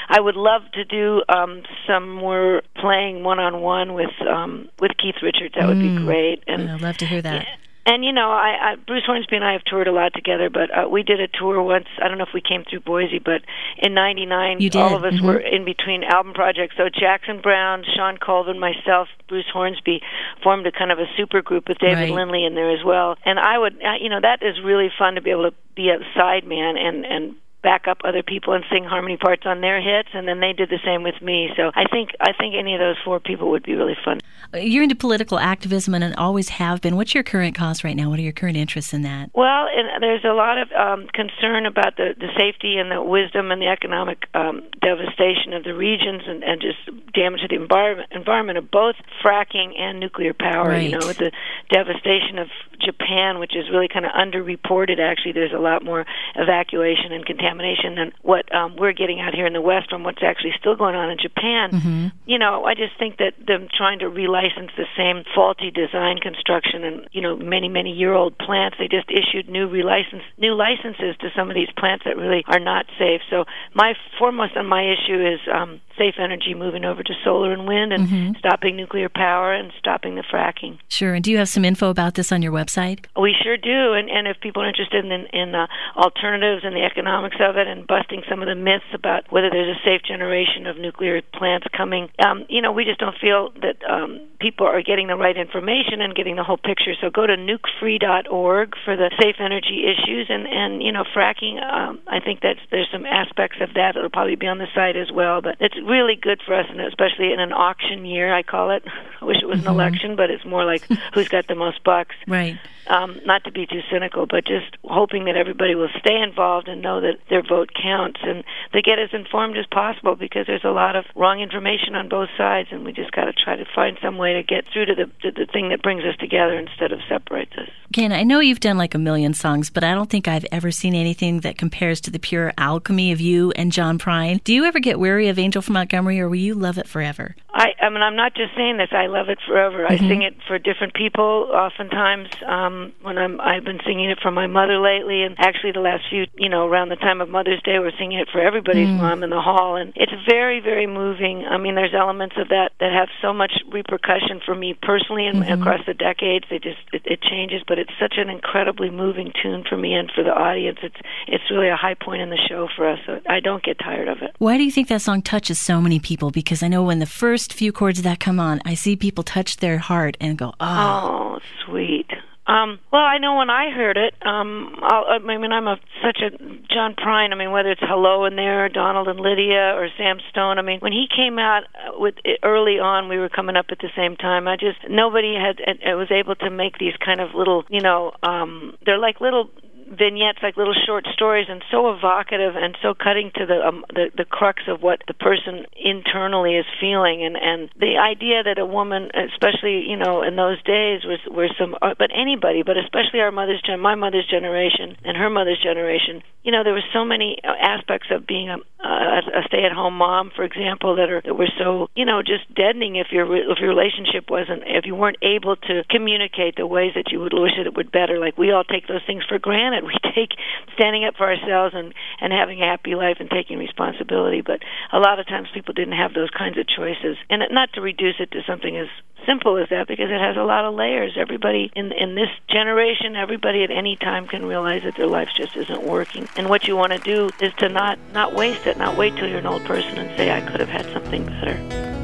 I 0.08 0.18
would 0.20 0.36
love 0.36 0.62
to 0.72 0.84
do 0.84 1.22
um, 1.28 1.62
some 1.86 2.10
more 2.14 2.62
playing 2.76 3.22
one 3.22 3.38
on 3.38 3.60
one 3.60 3.94
with 3.94 4.10
um, 4.28 4.68
with 4.80 4.92
Keith 5.00 5.22
Richards. 5.22 5.54
That 5.58 5.68
would 5.68 5.78
be 5.78 5.96
great. 6.04 6.42
And 6.46 6.70
I'd 6.70 6.80
love 6.80 6.96
to 6.98 7.06
hear 7.06 7.22
that. 7.22 7.46
And 7.90 8.04
you 8.04 8.12
know, 8.12 8.30
I, 8.30 8.50
I 8.62 8.76
Bruce 8.76 9.02
Hornsby 9.04 9.34
and 9.34 9.44
I 9.44 9.52
have 9.52 9.64
toured 9.64 9.88
a 9.88 9.92
lot 9.92 10.14
together, 10.14 10.48
but 10.48 10.70
uh, 10.70 10.88
we 10.88 11.02
did 11.02 11.18
a 11.18 11.26
tour 11.26 11.60
once. 11.60 11.86
I 12.00 12.06
don't 12.06 12.18
know 12.18 12.24
if 12.24 12.32
we 12.32 12.40
came 12.40 12.62
through 12.62 12.80
Boise, 12.86 13.18
but 13.18 13.42
in 13.78 13.94
'99, 13.94 14.60
You 14.60 14.70
did, 14.70 14.80
all 14.80 14.94
of 14.94 15.02
us 15.02 15.14
mhm. 15.14 15.22
were 15.22 15.40
in 15.40 15.64
between 15.64 16.04
album 16.04 16.32
projects. 16.32 16.76
So 16.76 16.88
Jackson 16.88 17.40
Browne, 17.40 17.82
Shawn 17.96 18.16
Colvin, 18.16 18.60
myself, 18.60 19.08
Bruce 19.28 19.50
Hornsby 19.52 20.02
formed 20.40 20.68
a 20.68 20.72
kind 20.72 20.92
of 20.92 21.00
a 21.00 21.06
super 21.16 21.42
group 21.42 21.68
with 21.68 21.78
David 21.78 21.96
Right. 21.96 22.12
Lindley 22.12 22.44
in 22.44 22.54
there 22.54 22.70
as 22.70 22.84
well. 22.84 23.16
And 23.24 23.40
I 23.40 23.58
would, 23.58 23.74
uh, 23.82 23.98
you 24.00 24.08
know, 24.08 24.20
that 24.20 24.40
is 24.40 24.62
really 24.62 24.90
fun 24.96 25.16
to 25.16 25.20
be 25.20 25.32
able 25.32 25.50
to 25.50 25.56
be 25.74 25.90
a 25.90 25.98
side 26.14 26.46
man 26.46 26.76
and 26.76 27.04
and 27.04 27.34
back 27.62 27.86
up 27.88 27.98
other 28.04 28.22
people 28.22 28.52
and 28.54 28.64
sing 28.70 28.84
harmony 28.84 29.16
parts 29.16 29.42
on 29.44 29.60
their 29.60 29.80
hits 29.80 30.08
and 30.14 30.26
then 30.26 30.40
they 30.40 30.52
did 30.52 30.68
the 30.68 30.78
same 30.84 31.02
with 31.02 31.20
me 31.22 31.50
so 31.56 31.70
i 31.74 31.84
think 31.90 32.10
i 32.20 32.32
think 32.32 32.54
any 32.54 32.74
of 32.74 32.80
those 32.80 32.96
four 33.04 33.20
people 33.20 33.50
would 33.50 33.62
be 33.62 33.74
really 33.74 33.96
fun 34.04 34.18
You're 34.54 34.82
into 34.82 34.96
political 34.96 35.38
activism 35.38 35.94
and 35.94 36.14
always 36.16 36.48
have 36.50 36.80
been. 36.80 36.96
What's 36.96 37.14
your 37.14 37.22
current 37.22 37.54
cause 37.54 37.84
right 37.84 37.96
now? 37.96 38.10
What 38.10 38.18
are 38.18 38.22
your 38.22 38.32
current 38.32 38.56
interests 38.56 38.92
in 38.92 39.02
that? 39.02 39.30
Well, 39.34 39.66
and 39.68 40.02
there's 40.02 40.24
a 40.24 40.32
lot 40.32 40.58
of 40.58 40.72
um, 40.72 41.06
concern 41.12 41.66
about 41.66 41.96
the, 41.96 42.14
the 42.18 42.28
safety 42.36 42.76
and 42.76 42.90
the 42.90 43.02
wisdom 43.02 43.50
and 43.50 43.60
the 43.62 43.68
economic 43.68 44.26
um, 44.34 44.62
devastation 44.80 45.52
of 45.52 45.62
the 45.64 45.74
regions 45.74 46.22
and, 46.26 46.42
and 46.42 46.60
just 46.60 46.78
damage 47.12 47.42
to 47.42 47.48
the 47.48 47.62
environment, 47.62 48.08
environment 48.10 48.58
of 48.58 48.70
both 48.70 48.96
fracking 49.24 49.78
and 49.78 50.00
nuclear 50.00 50.34
power. 50.34 50.76
You 50.76 50.98
know, 50.98 51.06
with 51.06 51.18
the 51.18 51.32
devastation 51.70 52.38
of 52.38 52.48
Japan, 52.80 53.38
which 53.38 53.54
is 53.54 53.70
really 53.70 53.88
kind 53.88 54.04
of 54.04 54.12
underreported. 54.12 54.98
Actually, 54.98 55.32
there's 55.32 55.52
a 55.52 55.60
lot 55.60 55.84
more 55.84 56.06
evacuation 56.34 57.12
and 57.12 57.24
contamination 57.24 57.49
than 57.58 58.12
what 58.22 58.52
um, 58.54 58.76
we're 58.76 58.92
getting 58.92 59.20
out 59.20 59.34
here 59.34 59.46
in 59.46 59.52
the 59.52 59.60
West 59.60 59.90
from 59.90 60.04
what's 60.04 60.22
actually 60.22 60.52
still 60.58 60.76
going 60.76 60.94
on 60.94 61.10
in 61.10 61.18
Japan. 61.20 62.12
You 62.26 62.38
know, 62.38 62.64
I 62.64 62.74
just 62.74 62.98
think 62.98 63.18
that 63.18 63.34
them 63.46 63.68
trying 63.76 64.00
to 64.00 64.06
relicense 64.06 64.70
the 64.76 64.86
same 64.96 65.24
faulty 65.34 65.70
design 65.70 66.18
construction 66.18 66.84
and 66.84 67.08
you 67.12 67.20
know 67.20 67.36
many 67.36 67.68
many 67.68 67.90
year 67.90 68.14
old 68.14 68.38
plants, 68.38 68.76
they 68.78 68.88
just 68.88 69.10
issued 69.10 69.48
new 69.48 69.68
relicense 69.68 70.22
new 70.38 70.54
licenses 70.54 71.16
to 71.20 71.28
some 71.36 71.50
of 71.50 71.54
these 71.54 71.70
plants 71.76 72.04
that 72.04 72.16
really 72.16 72.44
are 72.46 72.60
not 72.60 72.86
safe. 72.98 73.20
So 73.30 73.44
my 73.74 73.94
foremost 74.18 74.56
on 74.56 74.66
my 74.66 74.82
issue 74.82 75.18
is 75.20 75.40
um, 75.52 75.80
safe 75.98 76.14
energy 76.18 76.54
moving 76.54 76.84
over 76.84 77.02
to 77.02 77.12
solar 77.24 77.52
and 77.52 77.66
wind 77.66 77.92
and 77.92 78.36
stopping 78.38 78.76
nuclear 78.76 79.08
power 79.08 79.52
and 79.52 79.72
stopping 79.78 80.14
the 80.14 80.22
fracking. 80.22 80.78
Sure. 80.88 81.14
And 81.14 81.22
do 81.22 81.30
you 81.30 81.38
have 81.38 81.48
some 81.48 81.64
info 81.64 81.90
about 81.90 82.14
this 82.14 82.32
on 82.32 82.42
your 82.42 82.52
website? 82.52 83.04
We 83.20 83.34
sure 83.42 83.56
do, 83.56 83.92
and 83.92 84.08
and 84.08 84.26
if 84.26 84.40
people 84.40 84.62
are 84.62 84.68
interested 84.68 85.04
in 85.04 85.12
in 85.32 85.54
uh, 85.54 85.66
alternatives 85.96 86.62
and 86.64 86.74
the 86.74 86.82
economics 86.82 87.36
of 87.40 87.56
it, 87.56 87.66
and 87.66 87.86
busting 87.86 88.22
some 88.28 88.42
of 88.42 88.48
the 88.48 88.54
myths 88.54 88.84
about 88.94 89.30
whether 89.30 89.50
there's 89.50 89.76
a 89.76 89.84
safe 89.84 90.02
generation 90.02 90.66
of 90.66 90.78
nuclear 90.78 91.20
plants 91.34 91.66
coming, 91.76 92.08
um, 92.24 92.44
you 92.48 92.62
know, 92.62 92.72
we 92.72 92.84
just 92.84 93.00
don't 93.00 93.18
feel 93.18 93.50
that 93.62 93.76
um, 93.88 94.20
people 94.40 94.66
are 94.66 94.82
getting 94.82 95.06
the 95.08 95.16
right 95.16 95.36
information 95.36 96.00
and 96.00 96.14
getting 96.14 96.36
the 96.36 96.42
whole 96.42 96.56
picture. 96.56 96.94
So 97.00 97.10
go 97.10 97.26
to 97.26 97.36
nukefree.org 97.36 98.74
for 98.84 98.96
the 98.96 99.10
safe 99.20 99.36
energy 99.38 99.84
issues, 99.84 100.26
and 100.28 100.46
and 100.46 100.82
you 100.82 100.92
know, 100.92 101.04
fracking. 101.14 101.62
Um, 101.62 102.00
I 102.06 102.20
think 102.20 102.40
that's 102.40 102.60
there's 102.70 102.88
some 102.92 103.06
aspects 103.06 103.58
of 103.60 103.74
that 103.74 103.94
that'll 103.94 104.10
probably 104.10 104.36
be 104.36 104.46
on 104.46 104.58
the 104.58 104.68
site 104.74 104.96
as 104.96 105.10
well, 105.12 105.40
but 105.40 105.56
it's 105.60 105.76
really 105.76 106.16
good 106.16 106.40
for 106.44 106.54
us, 106.54 106.66
and 106.68 106.80
especially 106.80 107.32
in 107.32 107.40
an 107.40 107.52
auction 107.52 108.04
year, 108.04 108.32
I 108.34 108.42
call 108.42 108.70
it. 108.70 108.82
I 109.20 109.24
wish 109.24 109.36
it 109.42 109.46
was 109.46 109.60
an 109.60 109.66
election, 109.68 110.16
but 110.16 110.30
it's 110.30 110.44
more 110.44 110.64
like 110.64 110.86
who's 111.14 111.28
got 111.28 111.46
the 111.46 111.54
most 111.54 111.84
bucks 111.84 112.14
Right. 112.26 112.58
um, 112.86 113.20
not 113.26 113.44
to 113.44 113.52
be 113.52 113.66
too 113.66 113.80
cynical, 113.92 114.24
but 114.26 114.46
just 114.46 114.76
hoping 114.84 115.26
that 115.26 115.36
everybody 115.36 115.74
will 115.74 115.90
stay 115.98 116.16
involved 116.20 116.68
and 116.68 116.80
know 116.80 117.02
that 117.02 117.18
their 117.28 117.42
vote 117.42 117.70
counts 117.74 118.20
and 118.22 118.42
they 118.72 118.80
get 118.80 118.98
as 118.98 119.10
informed 119.12 119.58
as 119.58 119.66
possible 119.66 120.16
because 120.16 120.46
there's 120.46 120.64
a 120.64 120.70
lot 120.70 120.96
of 120.96 121.04
wrong 121.14 121.40
information 121.40 121.94
on 121.94 122.08
both 122.08 122.30
sides, 122.38 122.68
and 122.72 122.84
we 122.84 122.92
just 122.92 123.12
got 123.12 123.26
to 123.26 123.32
try 123.34 123.56
to 123.56 123.66
find 123.74 123.98
some 124.02 124.16
way 124.16 124.29
to 124.34 124.42
get 124.42 124.64
through 124.72 124.86
to 124.86 124.94
the 124.94 125.06
to 125.22 125.30
the 125.30 125.46
thing 125.52 125.68
that 125.70 125.82
brings 125.82 126.04
us 126.04 126.16
together 126.18 126.58
instead 126.58 126.92
of 126.92 127.00
separates 127.08 127.52
us. 127.56 127.68
Ken, 127.92 128.12
I 128.12 128.22
know 128.22 128.40
you've 128.40 128.60
done 128.60 128.78
like 128.78 128.94
a 128.94 128.98
million 128.98 129.34
songs, 129.34 129.68
but 129.68 129.82
I 129.82 129.94
don't 129.94 130.08
think 130.08 130.28
I've 130.28 130.46
ever 130.52 130.70
seen 130.70 130.94
anything 130.94 131.40
that 131.40 131.58
compares 131.58 132.00
to 132.02 132.10
the 132.10 132.18
pure 132.20 132.52
alchemy 132.56 133.10
of 133.10 133.20
you 133.20 133.50
and 133.56 133.72
John 133.72 133.98
Prine. 133.98 134.42
Do 134.44 134.54
you 134.54 134.64
ever 134.64 134.78
get 134.78 135.00
weary 135.00 135.28
of 135.28 135.38
Angel 135.38 135.60
from 135.60 135.74
Montgomery, 135.74 136.20
or 136.20 136.28
will 136.28 136.36
you 136.36 136.54
love 136.54 136.78
it 136.78 136.86
forever? 136.86 137.34
I, 137.52 137.74
I 137.82 137.88
mean, 137.88 138.00
I'm 138.00 138.14
not 138.14 138.34
just 138.34 138.54
saying 138.54 138.76
this. 138.76 138.90
I 138.92 139.06
love 139.06 139.28
it 139.28 139.38
forever. 139.44 139.84
I 139.84 139.98
sing 139.98 140.22
it 140.22 140.36
for 140.46 140.58
different 140.58 140.94
people. 140.94 141.50
Oftentimes, 141.52 142.28
um, 142.46 142.92
when 143.02 143.18
I'm, 143.18 143.40
I've 143.40 143.64
been 143.64 143.80
singing 143.84 144.08
it 144.08 144.18
for 144.22 144.30
my 144.30 144.46
mother 144.46 144.78
lately, 144.78 145.24
and 145.24 145.34
actually 145.38 145.72
the 145.72 145.80
last 145.80 146.04
few, 146.08 146.26
you 146.36 146.48
know, 146.48 146.66
around 146.66 146.90
the 146.90 146.96
time 146.96 147.20
of 147.20 147.28
Mother's 147.28 147.60
Day, 147.62 147.80
we're 147.80 147.96
singing 147.98 148.20
it 148.20 148.28
for 148.30 148.40
everybody's 148.40 148.88
mom 148.88 149.24
in 149.24 149.30
the 149.30 149.40
hall, 149.40 149.74
and 149.76 149.92
it's 149.96 150.12
very, 150.28 150.60
very 150.60 150.86
moving. 150.86 151.44
I 151.44 151.58
mean, 151.58 151.74
there's 151.74 151.94
elements 151.94 152.36
of 152.38 152.48
that 152.50 152.70
that 152.78 152.92
have 152.92 153.08
so 153.20 153.32
much 153.32 153.52
repercussion 153.72 154.19
for 154.44 154.54
me 154.54 154.74
personally, 154.80 155.26
and 155.26 155.42
mm-hmm. 155.42 155.60
across 155.60 155.80
the 155.86 155.94
decades, 155.94 156.46
It 156.50 156.62
just 156.62 156.78
it, 156.92 157.02
it 157.04 157.22
changes. 157.22 157.62
But 157.66 157.78
it's 157.78 157.92
such 158.00 158.14
an 158.16 158.28
incredibly 158.28 158.90
moving 158.90 159.32
tune 159.42 159.64
for 159.68 159.76
me 159.76 159.94
and 159.94 160.10
for 160.14 160.22
the 160.22 160.30
audience. 160.32 160.78
It's 160.82 160.96
it's 161.26 161.44
really 161.50 161.68
a 161.68 161.76
high 161.76 161.94
point 161.94 162.22
in 162.22 162.30
the 162.30 162.40
show 162.48 162.68
for 162.76 162.88
us. 162.88 162.98
So 163.06 163.20
I 163.28 163.40
don't 163.40 163.62
get 163.62 163.78
tired 163.78 164.08
of 164.08 164.18
it. 164.22 164.34
Why 164.38 164.56
do 164.56 164.64
you 164.64 164.70
think 164.70 164.88
that 164.88 165.02
song 165.02 165.22
touches 165.22 165.58
so 165.58 165.80
many 165.80 165.98
people? 165.98 166.30
Because 166.30 166.62
I 166.62 166.68
know 166.68 166.82
when 166.82 166.98
the 166.98 167.06
first 167.06 167.52
few 167.52 167.72
chords 167.72 167.98
of 167.98 168.04
that 168.04 168.20
come 168.20 168.40
on, 168.40 168.60
I 168.64 168.74
see 168.74 168.96
people 168.96 169.24
touch 169.24 169.56
their 169.58 169.78
heart 169.78 170.16
and 170.20 170.36
go, 170.36 170.52
oh, 170.60 170.90
Oh, 171.00 171.38
sweet. 171.64 172.10
Um, 172.50 172.80
well, 172.90 173.02
I 173.02 173.18
know 173.18 173.36
when 173.36 173.48
I 173.48 173.70
heard 173.70 173.96
it. 173.96 174.12
Um, 174.26 174.74
I'll, 174.82 175.04
I 175.06 175.18
mean, 175.20 175.52
I'm 175.52 175.68
a 175.68 175.76
such 176.02 176.18
a 176.18 176.30
John 176.74 176.96
Prine. 176.98 177.30
I 177.30 177.36
mean, 177.36 177.52
whether 177.52 177.70
it's 177.70 177.80
Hello 177.80 178.24
in 178.24 178.34
there, 178.34 178.68
Donald 178.68 179.06
and 179.06 179.20
Lydia, 179.20 179.74
or 179.76 179.88
Sam 179.96 180.18
Stone. 180.30 180.58
I 180.58 180.62
mean, 180.62 180.80
when 180.80 180.90
he 180.90 181.06
came 181.06 181.38
out 181.38 181.62
with 181.94 182.16
it 182.24 182.40
early 182.42 182.80
on, 182.80 183.08
we 183.08 183.18
were 183.18 183.28
coming 183.28 183.54
up 183.54 183.66
at 183.70 183.78
the 183.78 183.90
same 183.94 184.16
time. 184.16 184.48
I 184.48 184.56
just 184.56 184.78
nobody 184.90 185.36
had 185.38 185.62
was 185.94 186.10
able 186.10 186.34
to 186.36 186.50
make 186.50 186.78
these 186.78 186.94
kind 187.04 187.20
of 187.20 187.34
little, 187.36 187.62
you 187.68 187.80
know, 187.80 188.12
um, 188.24 188.76
they're 188.84 188.98
like 188.98 189.20
little 189.20 189.48
vignettes, 189.90 190.38
like 190.42 190.56
little 190.56 190.74
short 190.86 191.06
stories, 191.12 191.46
and 191.48 191.62
so 191.70 191.92
evocative 191.92 192.54
and 192.56 192.76
so 192.82 192.94
cutting 192.94 193.30
to 193.34 193.46
the 193.46 193.58
um, 193.66 193.84
the, 193.90 194.10
the 194.16 194.24
crux 194.24 194.62
of 194.68 194.82
what 194.82 195.02
the 195.06 195.14
person 195.14 195.66
internally 195.76 196.56
is 196.56 196.64
feeling. 196.80 197.24
And 197.24 197.36
and 197.36 197.70
the 197.78 197.98
idea 197.98 198.42
that 198.42 198.58
a 198.58 198.66
woman, 198.66 199.10
especially 199.14 199.84
you 199.88 199.96
know 199.96 200.22
in 200.22 200.36
those 200.36 200.62
days, 200.62 201.02
was 201.04 201.18
were 201.30 201.48
some, 201.58 201.74
uh, 201.82 201.94
but 201.98 202.10
anybody, 202.14 202.62
but 202.62 202.76
especially 202.76 203.20
our 203.20 203.32
mother's 203.32 203.60
gen, 203.62 203.80
my 203.80 203.94
mother's 203.94 204.26
generation 204.26 204.96
and 205.04 205.16
her 205.16 205.30
mother's 205.30 205.60
generation, 205.62 206.22
you 206.42 206.52
know, 206.52 206.64
there 206.64 206.72
were 206.72 206.86
so 206.92 207.04
many 207.04 207.38
uh, 207.44 207.52
aspects 207.60 208.08
of 208.10 208.26
being 208.26 208.48
a, 208.48 208.56
a, 208.82 209.20
a 209.40 209.42
stay-at-home 209.46 209.94
mom, 209.94 210.30
for 210.34 210.44
example, 210.44 210.96
that 210.96 211.10
are 211.10 211.20
that 211.20 211.34
were 211.34 211.52
so 211.58 211.88
you 211.94 212.04
know 212.04 212.22
just 212.22 212.46
deadening 212.54 212.96
if 212.96 213.08
your 213.10 213.26
if 213.50 213.58
your 213.58 213.68
relationship 213.68 214.30
wasn't 214.30 214.62
if 214.66 214.86
you 214.86 214.94
weren't 214.94 215.18
able 215.22 215.56
to 215.56 215.84
communicate 215.90 216.56
the 216.56 216.66
ways 216.66 216.92
that 216.94 217.12
you 217.12 217.20
would 217.20 217.34
wish 217.34 217.52
it 217.58 217.74
would 217.76 217.92
better. 217.92 218.18
Like 218.18 218.38
we 218.38 218.52
all 218.52 218.64
take 218.64 218.86
those 218.88 219.02
things 219.06 219.24
for 219.28 219.38
granted. 219.38 219.79
We 219.84 219.94
take 220.14 220.30
standing 220.74 221.04
up 221.04 221.16
for 221.16 221.26
ourselves 221.26 221.74
and 221.74 221.94
and 222.20 222.32
having 222.32 222.60
a 222.62 222.66
happy 222.66 222.94
life 222.94 223.16
and 223.20 223.30
taking 223.30 223.58
responsibility. 223.58 224.40
But 224.40 224.60
a 224.92 224.98
lot 224.98 225.18
of 225.18 225.26
times 225.26 225.48
people 225.52 225.74
didn't 225.74 225.96
have 225.96 226.14
those 226.14 226.30
kinds 226.30 226.58
of 226.58 226.66
choices. 226.66 227.16
And 227.28 227.42
not 227.50 227.72
to 227.74 227.80
reduce 227.80 228.16
it 228.18 228.30
to 228.32 228.42
something 228.46 228.76
as 228.76 228.88
simple 229.26 229.56
as 229.58 229.68
that 229.70 229.86
because 229.86 230.10
it 230.10 230.20
has 230.20 230.36
a 230.36 230.42
lot 230.42 230.64
of 230.64 230.74
layers. 230.74 231.16
Everybody 231.16 231.70
in 231.74 231.92
in 231.92 232.14
this 232.14 232.30
generation, 232.48 233.16
everybody 233.16 233.64
at 233.64 233.70
any 233.70 233.96
time 233.96 234.26
can 234.26 234.44
realize 234.44 234.82
that 234.82 234.96
their 234.96 235.06
life 235.06 235.28
just 235.36 235.56
isn't 235.56 235.82
working. 235.82 236.28
And 236.36 236.48
what 236.48 236.66
you 236.66 236.76
want 236.76 236.92
to 236.92 236.98
do 236.98 237.30
is 237.40 237.52
to 237.58 237.68
not 237.68 237.98
not 238.12 238.34
waste 238.34 238.66
it, 238.66 238.78
not 238.78 238.96
wait 238.96 239.16
till 239.16 239.28
you're 239.28 239.38
an 239.38 239.46
old 239.46 239.64
person 239.64 239.98
and 239.98 240.16
say 240.16 240.30
I 240.30 240.40
could 240.40 240.60
have 240.60 240.68
had 240.68 240.86
something 240.92 241.26
better. 241.26 241.99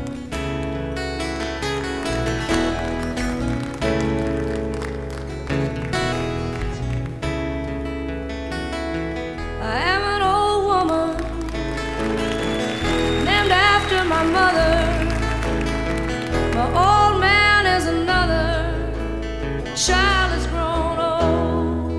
My 14.09 14.23
mother. 14.23 14.77
My 16.55 16.67
old 16.85 17.21
man 17.21 17.67
is 17.67 17.87
another. 17.87 18.49
Child 19.75 20.31
has 20.35 20.47
grown 20.47 20.99
old. 21.13 21.91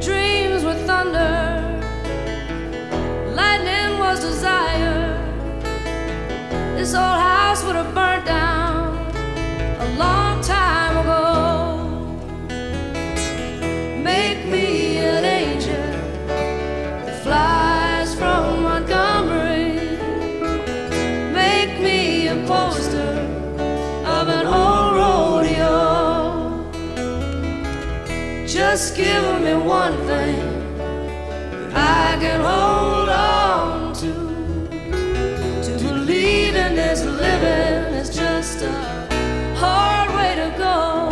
Dreams 0.00 0.62
were 0.64 0.78
thunder. 0.86 1.36
Lightning 3.34 3.98
was 3.98 4.20
desire. 4.20 5.16
This 6.76 6.94
old 6.94 7.18
house 7.28 7.64
would 7.64 7.74
have 7.74 7.92
burnt 7.92 8.17
Just 28.78 28.94
give 28.94 29.40
me 29.40 29.54
one 29.54 29.96
thing 30.06 30.38
that 30.78 31.72
I 31.74 32.16
can 32.20 32.40
hold 32.40 33.08
on 33.08 33.92
to. 33.94 34.12
To 35.66 35.72
believe 35.82 36.54
in 36.54 36.76
this 36.76 37.02
living 37.04 37.94
is 37.94 38.08
just 38.14 38.62
a 38.62 38.70
hard 39.56 40.14
way 40.14 40.36
to 40.36 40.54
go. 40.56 41.10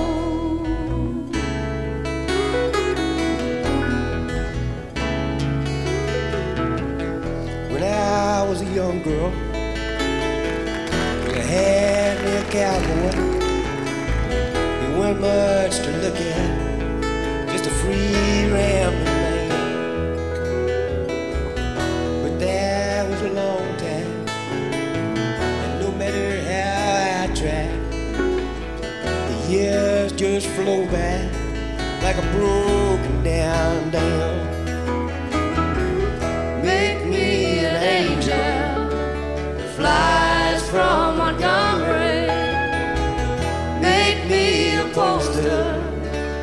When 7.72 7.82
I 7.82 8.46
was 8.48 8.62
a 8.62 8.66
young 8.66 9.02
girl, 9.02 9.32
I 11.34 11.40
had 11.40 12.16
me 12.24 12.32
a 12.36 12.44
cowboy. 12.48 13.14
He 14.82 15.00
went 15.00 15.20
by. 15.20 15.55
Like 32.16 32.24
a 32.24 32.32
broken 32.32 33.22
down 33.22 33.90
dam. 33.90 35.06
Make 36.62 37.04
me 37.06 37.58
an 37.64 37.82
angel 37.82 38.30
that 39.56 39.70
flies 39.76 40.68
from 40.70 41.18
Montgomery. 41.18 42.26
Make 43.80 44.28
me 44.30 44.76
a 44.76 44.84
poster 44.94 45.82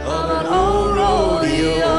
of 0.06 0.30
an 0.40 0.46
old 0.46 0.96
rodeo. 0.96 1.98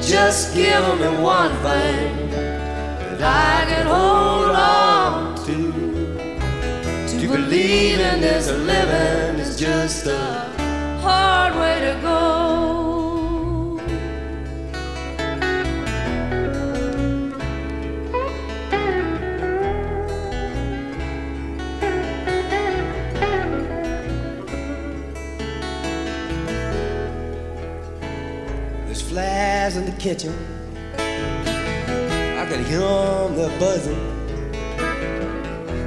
Just 0.00 0.54
give 0.54 0.98
me 1.00 1.08
one 1.22 1.52
thing 1.62 2.30
that 2.30 3.22
I 3.22 3.64
can 3.70 3.86
hold 3.86 4.50
on 4.50 5.34
to. 5.46 5.56
To 7.20 7.28
believe 7.28 8.00
in 8.00 8.20
this 8.20 8.48
living 8.48 9.40
is 9.40 9.56
just 9.58 10.06
a 10.06 10.41
There's 28.92 29.08
flies 29.08 29.78
in 29.78 29.86
the 29.86 29.92
kitchen. 29.92 30.34
I 30.98 32.44
can 32.44 32.62
hear 32.62 32.82
'em, 32.82 33.34
they're 33.36 33.58
buzzing. 33.58 34.02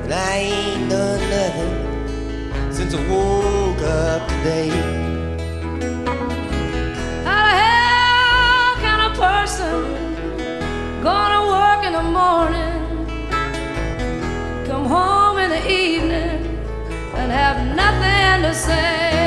And 0.03 0.11
I 0.11 0.37
ain't 0.37 0.89
done 0.89 1.21
nothing 1.29 2.73
since 2.73 2.95
I 2.95 3.01
woke 3.07 3.83
up 3.83 4.27
today. 4.27 4.71
How 7.27 7.41
the 7.47 7.55
hell 7.61 8.73
can 8.83 8.99
a 9.09 9.13
person 9.25 9.77
gonna 11.03 11.41
work 11.57 11.81
in 11.85 11.93
the 11.93 12.07
morning, 12.19 12.79
come 14.65 14.85
home 14.85 15.37
in 15.37 15.51
the 15.51 15.63
evening, 15.69 16.39
and 17.17 17.31
have 17.31 17.57
nothing 17.81 18.41
to 18.47 18.53
say? 18.55 19.24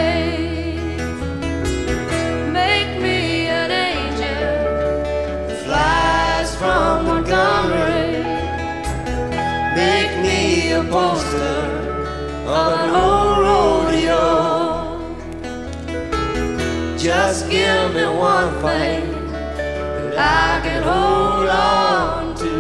Give 17.89 17.97
me 17.97 18.19
one 18.19 18.53
thing 18.61 19.31
that 19.57 20.19
I 20.19 20.61
can 20.63 20.83
hold 20.83 21.49
on 21.49 22.35
to. 22.37 22.53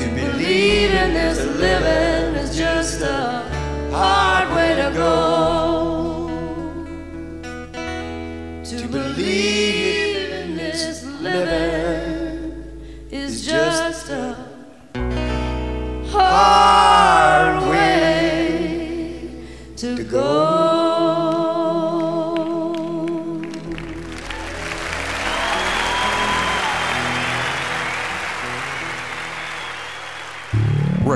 To 0.00 0.06
believe 0.12 0.90
in 0.90 1.14
this 1.14 1.38
living 1.60 2.34
is 2.34 2.56
just 2.58 3.00
a 3.02 3.44
hard 3.92 4.56
way 4.56 4.74
to 4.74 4.90
go. 4.92 6.28
To 8.64 8.88
believe 8.88 10.32
in 10.32 10.56
this 10.56 11.04
living 11.20 12.64
is 13.12 13.46
just 13.46 14.10
a 14.10 14.35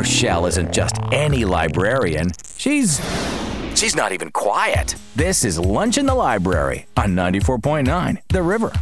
Rochelle 0.00 0.46
isn't 0.46 0.72
just 0.72 0.96
any 1.12 1.44
librarian. 1.44 2.30
She's. 2.56 3.02
She's 3.78 3.94
not 3.94 4.12
even 4.12 4.30
quiet. 4.30 4.94
This 5.14 5.44
is 5.44 5.58
Lunch 5.58 5.98
in 5.98 6.06
the 6.06 6.14
Library 6.14 6.86
on 6.96 7.10
94.9 7.10 8.16
The 8.28 8.42
River. 8.42 8.72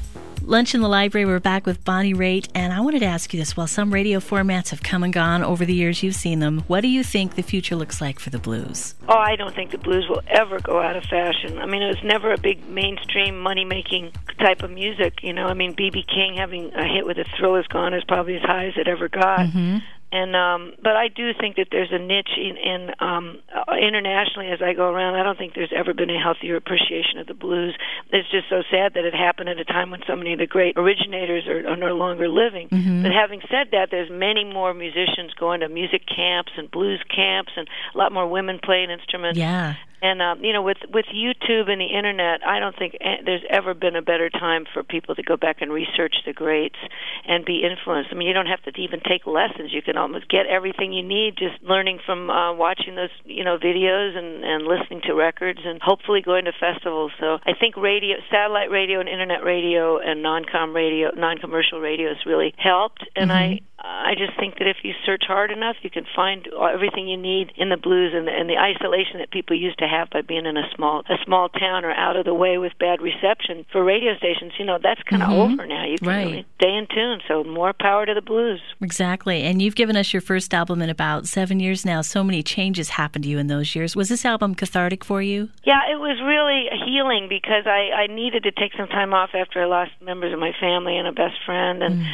Lunch 0.43 0.77
in 0.77 0.81
the 0.81 0.89
Library, 0.89 1.27
we're 1.27 1.41
back 1.41 1.67
with 1.67 1.85
Bonnie 1.85 2.15
Raitt, 2.15 2.49
and 2.55 2.73
I 2.73 2.81
wanted 2.81 3.01
to 3.01 3.07
ask 3.07 3.35
you 3.35 3.41
this. 3.41 3.57
While 3.57 3.67
some 3.67 3.93
radio 3.93 4.21
formats 4.21 4.71
have 4.71 4.85
come 4.85 5.03
and 5.03 5.13
gone 5.13 5.43
over 5.43 5.65
the 5.65 5.75
years, 5.75 6.05
you've 6.05 6.15
seen 6.15 6.39
them. 6.39 6.61
What 6.69 6.83
do 6.83 6.89
you 6.89 7.03
think 7.03 7.35
the 7.35 7.43
future 7.43 7.75
looks 7.75 8.01
like 8.01 8.21
for 8.21 8.31
the 8.31 8.39
blues? 8.39 8.95
Oh, 9.09 9.19
I 9.19 9.35
don't 9.35 9.55
think 9.55 9.73
the 9.73 9.79
blues 9.79 10.07
will 10.09 10.23
ever 10.29 10.61
go 10.61 10.81
out 10.81 10.95
of 10.95 11.03
fashion. 11.03 11.59
I 11.59 11.67
mean, 11.67 11.83
it 11.83 11.89
was 11.89 12.05
never 12.05 12.33
a 12.33 12.39
big 12.39 12.67
mainstream 12.69 13.41
money 13.41 13.65
making 13.65 14.13
type 14.39 14.63
of 14.63 14.71
music. 14.71 15.19
You 15.23 15.33
know, 15.33 15.47
I 15.47 15.55
mean, 15.55 15.75
B.B. 15.75 16.05
King 16.05 16.37
having 16.37 16.73
a 16.75 16.87
hit 16.87 17.05
with 17.05 17.19
"A 17.19 17.25
Thrill 17.37 17.57
Is 17.57 17.67
Gone" 17.67 17.93
is 17.93 18.05
probably 18.05 18.37
as 18.37 18.43
high 18.43 18.67
as 18.67 18.75
it 18.77 18.87
ever 18.87 19.09
got. 19.09 19.41
Mm-hmm. 19.41 19.79
And 20.11 20.35
um, 20.35 20.73
but 20.83 20.97
I 20.97 21.09
do 21.09 21.33
think 21.39 21.57
that 21.57 21.69
there's 21.71 21.93
a 21.93 21.99
niche 21.99 22.33
in, 22.37 22.57
in 22.57 22.91
um, 22.99 23.41
uh, 23.55 23.75
internationally 23.77 24.49
as 24.51 24.61
I 24.63 24.73
go 24.73 24.89
around. 24.89 25.17
I 25.17 25.23
don't 25.23 25.37
think 25.37 25.55
there's 25.55 25.73
ever 25.77 25.93
been 25.93 26.09
a 26.09 26.19
healthier 26.19 26.57
appreciation 26.57 27.19
of 27.19 27.27
the 27.27 27.35
blues. 27.35 27.77
It's 28.11 28.31
just 28.31 28.49
so 28.49 28.63
sad 28.71 28.95
that 28.95 29.05
it 29.05 29.15
happened 29.15 29.51
at 29.51 29.59
a 29.59 29.67
time 29.67 29.91
when 29.91 30.01
so 30.07 30.17
many 30.17 30.33
of 30.33 30.39
the 30.39 30.47
great 30.47 30.79
originators 30.79 31.47
are, 31.47 31.69
are 31.69 31.77
no 31.77 31.95
longer 31.95 32.27
living. 32.27 32.69
Mhm. 32.71 33.03
But 33.03 33.13
having 33.13 33.43
said 33.51 33.69
that, 33.73 33.89
there's 33.91 34.11
many 34.11 34.45
more 34.45 34.73
musicians 34.73 35.35
going 35.35 35.61
to 35.61 35.69
music 35.69 36.07
camps 36.07 36.53
and 36.57 36.71
blues 36.71 37.03
camps, 37.15 37.53
and 37.57 37.69
a 37.95 37.99
lot 37.99 38.11
more 38.11 38.27
women 38.27 38.61
playing 38.63 38.91
instruments. 38.91 39.39
Yeah. 39.39 39.75
And 40.01 40.23
um, 40.23 40.45
you 40.45 40.53
know, 40.53 40.63
with 40.63 40.79
with 40.93 41.07
YouTube 41.07 41.69
and 41.69 41.81
the 41.81 41.91
internet, 41.97 42.47
I 42.47 42.61
don't 42.61 42.77
think 42.77 42.97
there's 43.25 43.43
ever 43.51 43.75
been 43.75 43.97
a 43.97 44.03
better 44.03 44.31
time 44.31 44.65
for 44.73 44.83
people 44.83 45.15
to 45.17 45.23
go 45.23 45.37
back 45.37 45.61
and 45.61 45.73
research 45.73 46.15
the 46.25 46.33
greats 46.33 46.79
and 47.27 47.45
be 47.45 47.63
influenced. 47.65 48.11
I 48.13 48.15
mean, 48.15 48.29
you 48.29 48.35
don't 48.35 48.47
have 48.47 48.63
to 48.63 48.81
even 48.81 49.01
take 49.01 49.27
lessons; 49.27 49.73
you 49.73 49.83
can 49.83 49.97
almost 49.97 50.29
get 50.29 50.47
everything 50.47 50.93
you 50.93 51.03
need 51.03 51.37
just 51.37 51.63
learning 51.63 51.99
from 52.07 52.31
uh, 52.31 52.55
watching 52.55 52.95
those 52.95 53.11
you 53.25 53.45
know 53.45 53.59
videos 53.59 54.17
and 54.17 54.45
and 54.45 54.67
listening 54.67 55.01
to 55.07 55.15
records 55.15 55.61
and 55.65 55.81
hopefully 55.83 56.23
going 56.23 56.45
to 56.45 56.53
festivals. 56.53 57.13
So 57.19 57.39
I 57.45 57.55
think 57.59 57.77
radio, 57.77 58.17
satellite 58.31 58.71
radio, 58.71 59.01
and 59.01 59.09
internet 59.09 59.43
radio 59.45 59.99
and 59.99 60.23
non-com 60.23 60.75
radio, 60.75 61.11
non-commercial 61.17 61.81
radio 61.81 62.09
has 62.09 62.25
really 62.25 62.55
helped. 62.57 63.05
And 63.17 63.33
I 63.33 63.61
I 63.81 64.15
just 64.19 64.37
think 64.39 64.59
that 64.59 64.67
if 64.67 64.79
you 64.83 64.93
search 65.07 65.23
hard 65.27 65.51
enough, 65.53 65.77
you 65.83 65.91
can 65.91 66.05
find 66.17 66.49
everything 66.49 67.07
you 67.07 67.17
need 67.17 67.53
in 67.57 67.69
the 67.69 67.77
blues 67.77 68.13
and 68.15 68.27
the, 68.27 68.33
and 68.33 68.49
the 68.51 68.59
isolation 68.59 69.19
that 69.19 69.31
people 69.31 69.57
used 69.57 69.79
to 69.79 69.87
have 69.87 70.11
by 70.11 70.23
being 70.23 70.47
in 70.47 70.57
a 70.57 70.69
small 70.75 71.05
a 71.09 71.15
small 71.25 71.49
town 71.49 71.85
or 71.85 71.93
out 71.93 72.17
of 72.17 72.25
the 72.25 72.35
way 72.35 72.59
with 72.59 72.73
bad 72.81 73.01
reception 73.01 73.65
for 73.71 73.85
radio 73.85 74.17
stations. 74.17 74.53
You 74.59 74.65
know 74.65 74.79
that's 74.83 75.03
kind 75.05 75.23
of 75.23 75.29
Mhm. 75.29 75.53
over 75.53 75.67
now. 75.67 75.85
You 75.85 75.99
can 75.99 76.09
Right. 76.09 76.27
really 76.27 76.45
stay 76.61 76.75
in 76.75 76.87
tune. 76.89 77.21
So 77.29 77.45
more 77.45 77.73
power 77.73 78.05
to 78.05 78.15
the 78.15 78.23
blues. 78.23 78.61
Exactly. 78.83 79.43
And 79.45 79.63
you've 79.63 79.77
given 79.77 79.97
us 79.97 80.13
your 80.13 80.23
first 80.23 80.53
album 80.53 80.83
in 80.83 80.91
about 80.91 81.27
seven 81.27 81.61
years 81.61 81.87
now. 81.87 82.01
So 82.01 82.25
many 82.25 82.43
changes 82.43 82.91
happened 82.91 83.25
to 83.25 83.31
you 83.31 83.39
in 83.39 83.47
those 83.47 83.77
years. 83.77 83.95
Was 83.95 84.09
this 84.09 84.25
album 84.25 84.55
cathartic 84.57 85.05
for 85.05 85.23
you? 85.23 85.51
Yeah, 85.65 85.81
it 85.89 86.01
was 86.01 86.21
really 86.21 86.69
healing 86.85 87.29
because 87.29 87.67
I 87.67 87.91
I 87.95 88.07
needed 88.09 88.43
to 88.43 88.51
take 88.51 88.73
some 88.77 88.89
time 88.89 89.15
off 89.15 89.31
after 89.35 89.63
I 89.63 89.67
lost 89.67 89.93
members 90.01 90.33
of 90.33 90.41
my 90.41 90.53
family 90.59 90.97
and 90.99 91.07
a 91.07 91.13
best 91.13 91.37
friend 91.47 91.83
and 91.83 92.05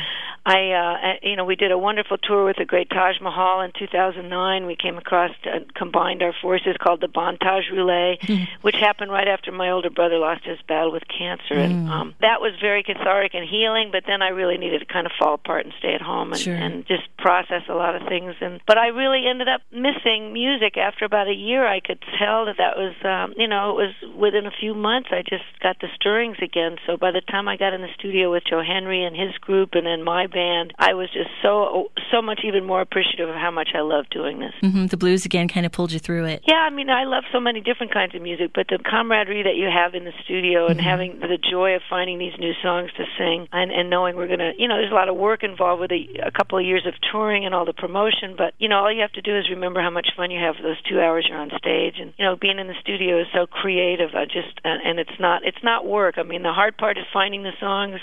I 0.46 0.72
uh 0.72 1.14
you 1.22 1.36
know 1.36 1.44
we 1.44 1.53
did 1.56 1.70
a 1.72 1.78
wonderful 1.78 2.16
tour 2.18 2.44
with 2.44 2.56
the 2.56 2.64
great 2.64 2.90
Taj 2.90 3.20
Mahal 3.20 3.60
in 3.62 3.72
2009 3.78 4.66
we 4.66 4.76
came 4.76 4.96
across 4.96 5.30
uh, 5.46 5.60
combined 5.74 6.22
our 6.22 6.34
forces 6.40 6.76
called 6.82 7.00
the 7.00 7.08
BonTaj 7.08 7.70
Roulette 7.72 8.18
which 8.62 8.76
happened 8.76 9.10
right 9.10 9.28
after 9.28 9.52
my 9.52 9.70
older 9.70 9.90
brother 9.90 10.18
lost 10.18 10.44
his 10.44 10.58
battle 10.68 10.92
with 10.92 11.02
cancer. 11.08 11.54
And 11.54 11.88
um 11.88 12.14
that 12.20 12.40
was 12.40 12.52
very 12.60 12.82
cathartic 12.82 13.34
and 13.34 13.48
healing 13.48 13.90
but 13.92 14.04
then 14.06 14.22
I 14.22 14.28
really 14.28 14.58
needed 14.58 14.80
to 14.80 14.86
kind 14.86 15.06
of 15.06 15.12
fall 15.18 15.34
apart 15.34 15.64
and 15.64 15.74
stay 15.78 15.94
at 15.94 16.00
home 16.02 16.32
and, 16.32 16.40
Sure. 16.40 16.54
and 16.54 16.86
just 16.86 17.04
process 17.18 17.62
a 17.68 17.74
lot 17.74 17.94
of 17.96 18.02
things. 18.08 18.34
And 18.40 18.60
but 18.66 18.78
I 18.78 18.88
really 18.88 19.26
ended 19.28 19.48
up 19.48 19.60
missing 19.72 20.32
music 20.32 20.76
after 20.76 21.04
about 21.04 21.28
a 21.28 21.34
year. 21.34 21.66
I 21.66 21.80
could 21.80 22.00
tell 22.18 22.46
that 22.46 22.56
that 22.58 22.76
was 22.76 22.94
um 23.04 23.34
you 23.36 23.48
know 23.48 23.70
it 23.70 23.76
was 23.76 24.16
within 24.16 24.46
a 24.46 24.50
few 24.60 24.74
months 24.74 25.08
I 25.12 25.22
just 25.22 25.44
got 25.62 25.80
the 25.80 25.88
stirrings 25.94 26.38
again. 26.42 26.76
So 26.86 26.96
by 26.96 27.10
the 27.10 27.20
time 27.20 27.48
I 27.48 27.56
got 27.56 27.72
in 27.74 27.82
the 27.82 27.92
studio 27.98 28.30
with 28.32 28.44
Joe 28.48 28.62
Henry 28.62 29.04
and 29.04 29.14
his 29.16 29.36
group 29.38 29.70
and 29.74 29.86
then 29.86 30.02
my 30.02 30.26
band 30.26 30.72
I 30.78 30.94
was 30.94 31.08
just 31.12 31.30
so 31.44 31.90
so 32.10 32.22
much 32.22 32.40
even 32.44 32.64
more 32.64 32.80
appreciative 32.80 33.28
of 33.28 33.34
how 33.34 33.50
much 33.50 33.70
I 33.74 33.80
love 33.80 34.06
doing 34.10 34.38
this. 34.40 34.54
Mm-hmm. 34.62 34.86
The 34.86 34.96
blues 34.96 35.24
again 35.26 35.46
kind 35.46 35.66
of 35.66 35.72
pulled 35.72 35.92
you 35.92 35.98
through 35.98 36.24
it. 36.24 36.42
Yeah, 36.46 36.64
I 36.64 36.70
mean, 36.70 36.88
I 36.88 37.04
love 37.04 37.24
so 37.32 37.40
many 37.40 37.60
different 37.60 37.92
kinds 37.92 38.14
of 38.14 38.22
music, 38.22 38.52
but 38.54 38.68
the 38.68 38.78
camaraderie 38.78 39.42
that 39.42 39.56
you 39.56 39.68
have 39.68 39.94
in 39.94 40.04
the 40.04 40.12
studio 40.24 40.66
and 40.66 40.78
mm-hmm. 40.78 40.88
having 40.88 41.20
the 41.20 41.38
joy 41.38 41.76
of 41.76 41.82
finding 41.90 42.18
these 42.18 42.32
new 42.38 42.52
songs 42.62 42.90
to 42.96 43.04
sing 43.18 43.48
and, 43.52 43.70
and 43.70 43.90
knowing 43.90 44.16
we're 44.16 44.26
going 44.26 44.38
to, 44.38 44.52
you 44.56 44.68
know, 44.68 44.76
there's 44.76 44.92
a 44.92 44.94
lot 44.94 45.08
of 45.08 45.16
work 45.16 45.42
involved 45.42 45.80
with 45.80 45.92
a, 45.92 46.26
a 46.26 46.30
couple 46.30 46.58
of 46.58 46.64
years 46.64 46.86
of 46.86 46.94
touring 47.12 47.44
and 47.44 47.54
all 47.54 47.66
the 47.66 47.74
promotion, 47.74 48.34
but, 48.36 48.54
you 48.58 48.68
know, 48.68 48.78
all 48.78 48.92
you 48.92 49.02
have 49.02 49.12
to 49.12 49.22
do 49.22 49.36
is 49.36 49.50
remember 49.50 49.82
how 49.82 49.90
much 49.90 50.08
fun 50.16 50.30
you 50.30 50.40
have 50.40 50.56
for 50.56 50.62
those 50.62 50.80
two 50.88 51.00
hours 51.00 51.26
you're 51.28 51.38
on 51.38 51.50
stage. 51.58 51.96
And, 52.00 52.14
you 52.16 52.24
know, 52.24 52.36
being 52.36 52.58
in 52.58 52.68
the 52.68 52.78
studio 52.80 53.20
is 53.20 53.26
so 53.34 53.46
creative. 53.46 54.14
I 54.14 54.24
just, 54.24 54.58
and, 54.64 54.80
and 54.82 54.98
it's 54.98 55.18
not, 55.20 55.44
it's 55.44 55.62
not 55.62 55.86
work. 55.86 56.16
I 56.16 56.22
mean, 56.22 56.42
the 56.42 56.52
hard 56.52 56.76
part 56.76 56.96
is 56.96 57.04
finding 57.12 57.42
the 57.42 57.52
songs, 57.60 58.00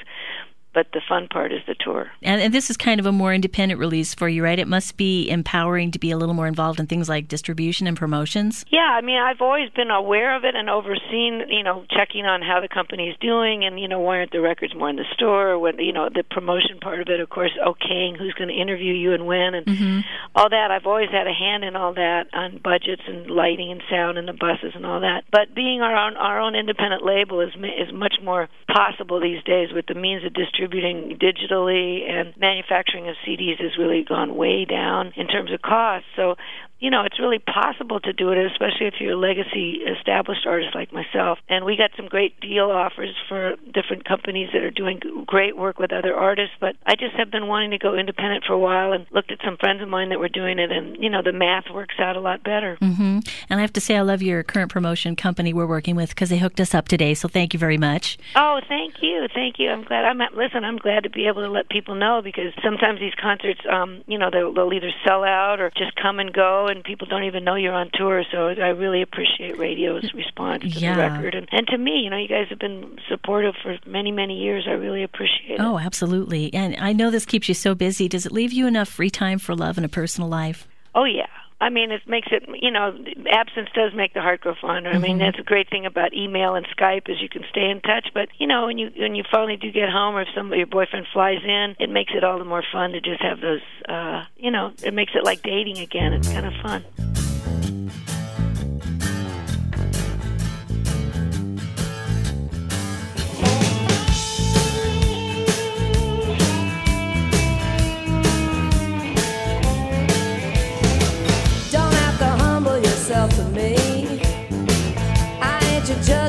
but 0.73 0.87
the 0.93 1.01
fun 1.07 1.27
part 1.27 1.51
is 1.51 1.59
the 1.67 1.75
tour. 1.75 2.11
And, 2.21 2.41
and 2.41 2.53
this 2.53 2.69
is 2.69 2.77
kind 2.77 2.99
of 2.99 3.05
a 3.05 3.11
more 3.11 3.33
independent 3.33 3.79
release 3.79 4.13
for 4.13 4.29
you, 4.29 4.43
right? 4.43 4.57
It 4.57 4.67
must 4.67 4.97
be 4.97 5.29
empowering 5.29 5.91
to 5.91 5.99
be 5.99 6.11
a 6.11 6.17
little 6.17 6.33
more 6.33 6.47
involved 6.47 6.79
in 6.79 6.87
things 6.87 7.09
like 7.09 7.27
distribution 7.27 7.87
and 7.87 7.97
promotions. 7.97 8.65
Yeah, 8.69 8.79
I 8.97 9.01
mean, 9.01 9.19
I've 9.19 9.41
always 9.41 9.69
been 9.71 9.91
aware 9.91 10.35
of 10.35 10.45
it 10.45 10.55
and 10.55 10.69
overseen, 10.69 11.43
you 11.49 11.63
know, 11.63 11.85
checking 11.89 12.25
on 12.25 12.41
how 12.41 12.61
the 12.61 12.67
company's 12.67 13.15
doing, 13.19 13.65
and 13.65 13.79
you 13.79 13.87
know, 13.87 13.99
why 13.99 14.17
aren't 14.17 14.31
the 14.31 14.41
records 14.41 14.73
more 14.75 14.89
in 14.89 14.95
the 14.95 15.05
store? 15.13 15.51
Or 15.51 15.59
when 15.59 15.79
you 15.79 15.93
know 15.93 16.09
the 16.13 16.23
promotion 16.23 16.79
part 16.79 17.01
of 17.01 17.07
it, 17.09 17.19
of 17.19 17.29
course, 17.29 17.51
okaying 17.65 18.17
who's 18.17 18.33
going 18.33 18.49
to 18.49 18.55
interview 18.55 18.93
you 18.93 19.13
and 19.13 19.25
when, 19.25 19.53
and 19.55 19.65
mm-hmm. 19.65 19.99
all 20.35 20.49
that. 20.49 20.71
I've 20.71 20.85
always 20.85 21.09
had 21.09 21.27
a 21.27 21.33
hand 21.33 21.63
in 21.63 21.75
all 21.75 21.93
that 21.95 22.27
on 22.33 22.59
budgets 22.63 23.01
and 23.07 23.29
lighting 23.29 23.71
and 23.71 23.81
sound 23.89 24.17
and 24.17 24.27
the 24.27 24.33
buses 24.33 24.73
and 24.75 24.85
all 24.85 25.01
that. 25.01 25.23
But 25.31 25.53
being 25.55 25.81
our 25.81 25.95
own 25.95 26.15
our 26.17 26.39
own 26.39 26.55
independent 26.55 27.03
label 27.03 27.41
is 27.41 27.53
is 27.55 27.93
much 27.93 28.15
more 28.23 28.49
possible 28.67 29.19
these 29.19 29.43
days 29.43 29.69
with 29.73 29.85
the 29.87 29.95
means 29.95 30.23
of 30.25 30.33
distributing 30.61 31.17
digitally 31.19 32.07
and 32.07 32.33
manufacturing 32.37 33.09
of 33.09 33.15
CDs 33.27 33.59
has 33.59 33.71
really 33.79 34.03
gone 34.07 34.35
way 34.35 34.65
down 34.65 35.11
in 35.15 35.27
terms 35.27 35.51
of 35.51 35.61
cost. 35.61 36.05
So 36.15 36.35
you 36.81 36.89
know, 36.89 37.03
it's 37.03 37.19
really 37.19 37.37
possible 37.37 37.99
to 37.99 38.11
do 38.11 38.31
it, 38.31 38.39
especially 38.51 38.87
if 38.87 38.95
you're 38.99 39.13
a 39.13 39.15
legacy 39.15 39.83
established 39.85 40.47
artist 40.47 40.73
like 40.73 40.91
myself. 40.91 41.37
And 41.47 41.63
we 41.63 41.77
got 41.77 41.91
some 41.95 42.07
great 42.07 42.39
deal 42.41 42.71
offers 42.71 43.15
for 43.29 43.55
different 43.71 44.03
companies 44.03 44.49
that 44.51 44.63
are 44.63 44.71
doing 44.71 44.99
great 45.27 45.55
work 45.55 45.77
with 45.77 45.93
other 45.93 46.15
artists. 46.15 46.55
But 46.59 46.75
I 46.85 46.95
just 46.95 47.13
have 47.15 47.29
been 47.29 47.45
wanting 47.45 47.71
to 47.71 47.77
go 47.77 47.93
independent 47.93 48.45
for 48.45 48.53
a 48.53 48.59
while 48.59 48.93
and 48.93 49.05
looked 49.11 49.31
at 49.31 49.37
some 49.45 49.57
friends 49.57 49.83
of 49.83 49.89
mine 49.89 50.09
that 50.09 50.19
were 50.19 50.27
doing 50.27 50.57
it, 50.57 50.71
and 50.71 50.97
you 51.01 51.09
know, 51.09 51.21
the 51.21 51.31
math 51.31 51.65
works 51.71 51.95
out 51.99 52.17
a 52.17 52.19
lot 52.19 52.43
better. 52.43 52.77
hmm 52.77 53.19
And 53.49 53.59
I 53.59 53.61
have 53.61 53.73
to 53.73 53.81
say, 53.81 53.95
I 53.95 54.01
love 54.01 54.23
your 54.23 54.41
current 54.41 54.71
promotion 54.71 55.15
company 55.15 55.53
we're 55.53 55.67
working 55.67 55.95
with 55.95 56.09
because 56.09 56.29
they 56.29 56.39
hooked 56.39 56.59
us 56.59 56.73
up 56.73 56.87
today. 56.87 57.13
So 57.13 57.27
thank 57.27 57.53
you 57.53 57.59
very 57.59 57.77
much. 57.77 58.17
Oh, 58.35 58.59
thank 58.67 58.95
you, 59.03 59.27
thank 59.35 59.59
you. 59.59 59.69
I'm 59.69 59.83
glad. 59.83 60.05
I'm 60.05 60.19
listen. 60.35 60.65
I'm 60.65 60.77
glad 60.77 61.03
to 61.03 61.11
be 61.11 61.27
able 61.27 61.43
to 61.43 61.49
let 61.49 61.69
people 61.69 61.93
know 61.93 62.21
because 62.23 62.53
sometimes 62.63 62.99
these 62.99 63.13
concerts, 63.21 63.61
um, 63.71 64.01
you 64.07 64.17
know, 64.17 64.29
they'll, 64.31 64.51
they'll 64.51 64.73
either 64.73 64.91
sell 65.05 65.23
out 65.23 65.59
or 65.59 65.69
just 65.77 65.95
come 65.95 66.19
and 66.19 66.33
go, 66.33 66.70
and 66.71 66.83
people 66.83 67.07
don't 67.07 67.23
even 67.23 67.43
know 67.43 67.55
you're 67.55 67.73
on 67.73 67.89
tour. 67.93 68.23
So 68.31 68.47
I 68.47 68.69
really 68.69 69.01
appreciate 69.01 69.57
radio's 69.57 70.13
response 70.13 70.63
to 70.63 70.69
Yeah. 70.69 70.95
the 70.95 71.01
record, 71.01 71.35
and 71.35 71.47
and 71.51 71.67
to 71.67 71.77
me, 71.77 72.01
you 72.03 72.09
know, 72.09 72.17
you 72.17 72.27
guys 72.27 72.47
have 72.49 72.59
been 72.59 72.97
supportive 73.09 73.55
for 73.61 73.77
many 73.85 74.11
many 74.11 74.37
years. 74.39 74.65
I 74.67 74.71
really 74.71 75.03
appreciate 75.03 75.59
it. 75.59 75.59
Oh, 75.61 75.77
absolutely. 75.77 76.53
And 76.53 76.75
I 76.79 76.93
know 76.93 77.11
this 77.11 77.25
keeps 77.25 77.47
you 77.47 77.53
so 77.53 77.75
busy. 77.75 78.07
Does 78.07 78.25
it 78.25 78.31
leave 78.31 78.53
you 78.53 78.67
enough 78.67 78.89
free 78.89 79.09
time 79.09 79.39
for 79.39 79.55
love 79.55 79.77
and 79.77 79.85
a 79.85 79.89
personal 79.89 80.29
life? 80.29 80.67
Oh 80.95 81.05
yeah. 81.05 81.27
I 81.61 81.69
mean, 81.69 81.91
it 81.91 82.01
makes 82.07 82.27
it. 82.31 82.43
You 82.59 82.71
know, 82.71 82.97
absence 83.29 83.69
does 83.75 83.93
make 83.93 84.15
the 84.15 84.21
heart 84.21 84.41
grow 84.41 84.55
fonder. 84.59 84.89
I 84.89 84.97
mean, 84.97 85.19
that's 85.19 85.37
a 85.37 85.43
great 85.43 85.69
thing 85.69 85.85
about 85.85 86.11
email 86.13 86.55
and 86.55 86.65
Skype 86.75 87.07
is 87.07 87.21
you 87.21 87.29
can 87.29 87.43
stay 87.51 87.69
in 87.69 87.81
touch. 87.81 88.09
But 88.15 88.29
you 88.39 88.47
know, 88.47 88.65
when 88.65 88.79
you 88.79 88.89
when 88.97 89.13
you 89.13 89.23
finally 89.31 89.57
do 89.57 89.71
get 89.71 89.89
home, 89.89 90.15
or 90.15 90.23
if 90.23 90.27
some 90.35 90.51
your 90.53 90.65
boyfriend 90.65 91.05
flies 91.13 91.43
in, 91.45 91.75
it 91.79 91.91
makes 91.91 92.13
it 92.15 92.23
all 92.23 92.39
the 92.39 92.45
more 92.45 92.63
fun 92.73 92.93
to 92.93 92.99
just 92.99 93.21
have 93.21 93.39
those. 93.41 93.61
uh 93.87 94.25
You 94.37 94.49
know, 94.49 94.73
it 94.83 94.93
makes 94.93 95.13
it 95.13 95.23
like 95.23 95.43
dating 95.43 95.77
again. 95.77 96.13
It's 96.13 96.27
kind 96.27 96.47
of 96.47 96.53
fun. 96.63 97.30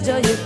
Ain't 0.08 0.41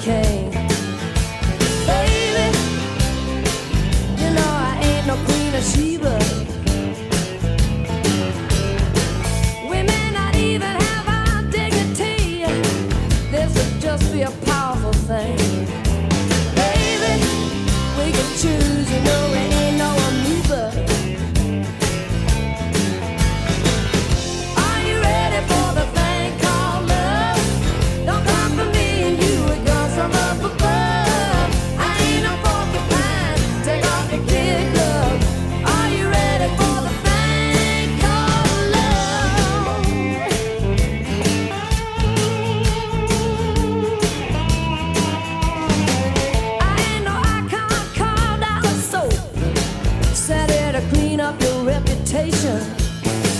up 51.26 51.42
your 51.42 51.64
reputation, 51.64 52.60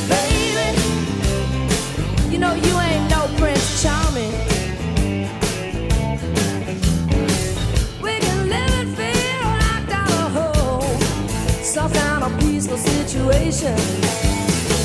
baby. 0.08 0.68
You 2.28 2.38
know 2.38 2.52
you 2.52 2.80
ain't 2.80 3.08
no 3.08 3.28
Prince 3.38 3.80
Charming. 3.80 4.32
We 8.02 8.18
can 8.18 8.48
live 8.48 8.88
fear 8.96 9.38
or 9.48 9.56
locked 9.64 9.92
out 9.92 10.10
of 10.24 10.32
home. 10.38 11.00
Some 11.62 11.92
kind 11.92 12.24
of 12.24 12.36
peaceful 12.40 12.78
situation. 12.78 13.76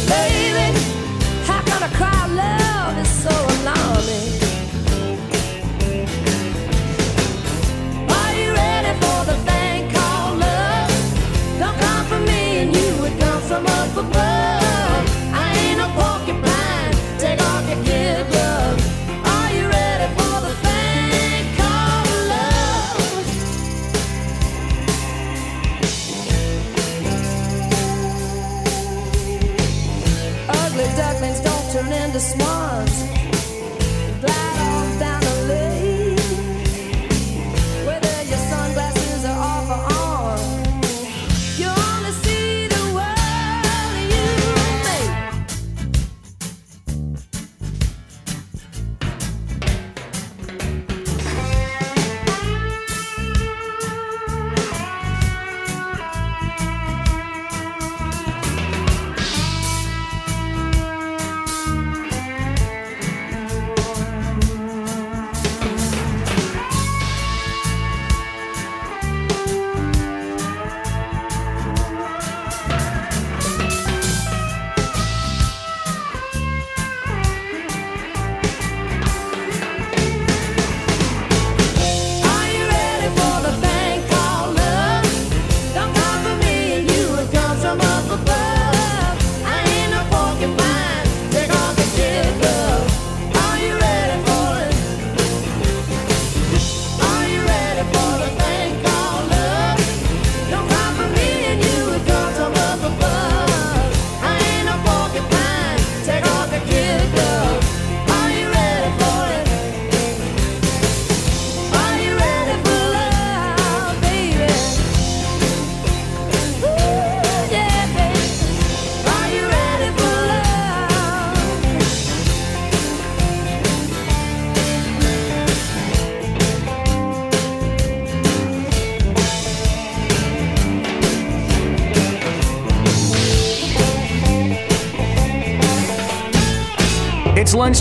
Baby, 0.07 0.77
how 1.47 1.61
can 1.63 1.81
a 1.81 1.91
cry 1.95 2.27
love 2.27 2.99
is 2.99 3.09
so 3.09 3.33
alarming? 3.61 4.40
the 32.13 32.19
smart. 32.19 32.70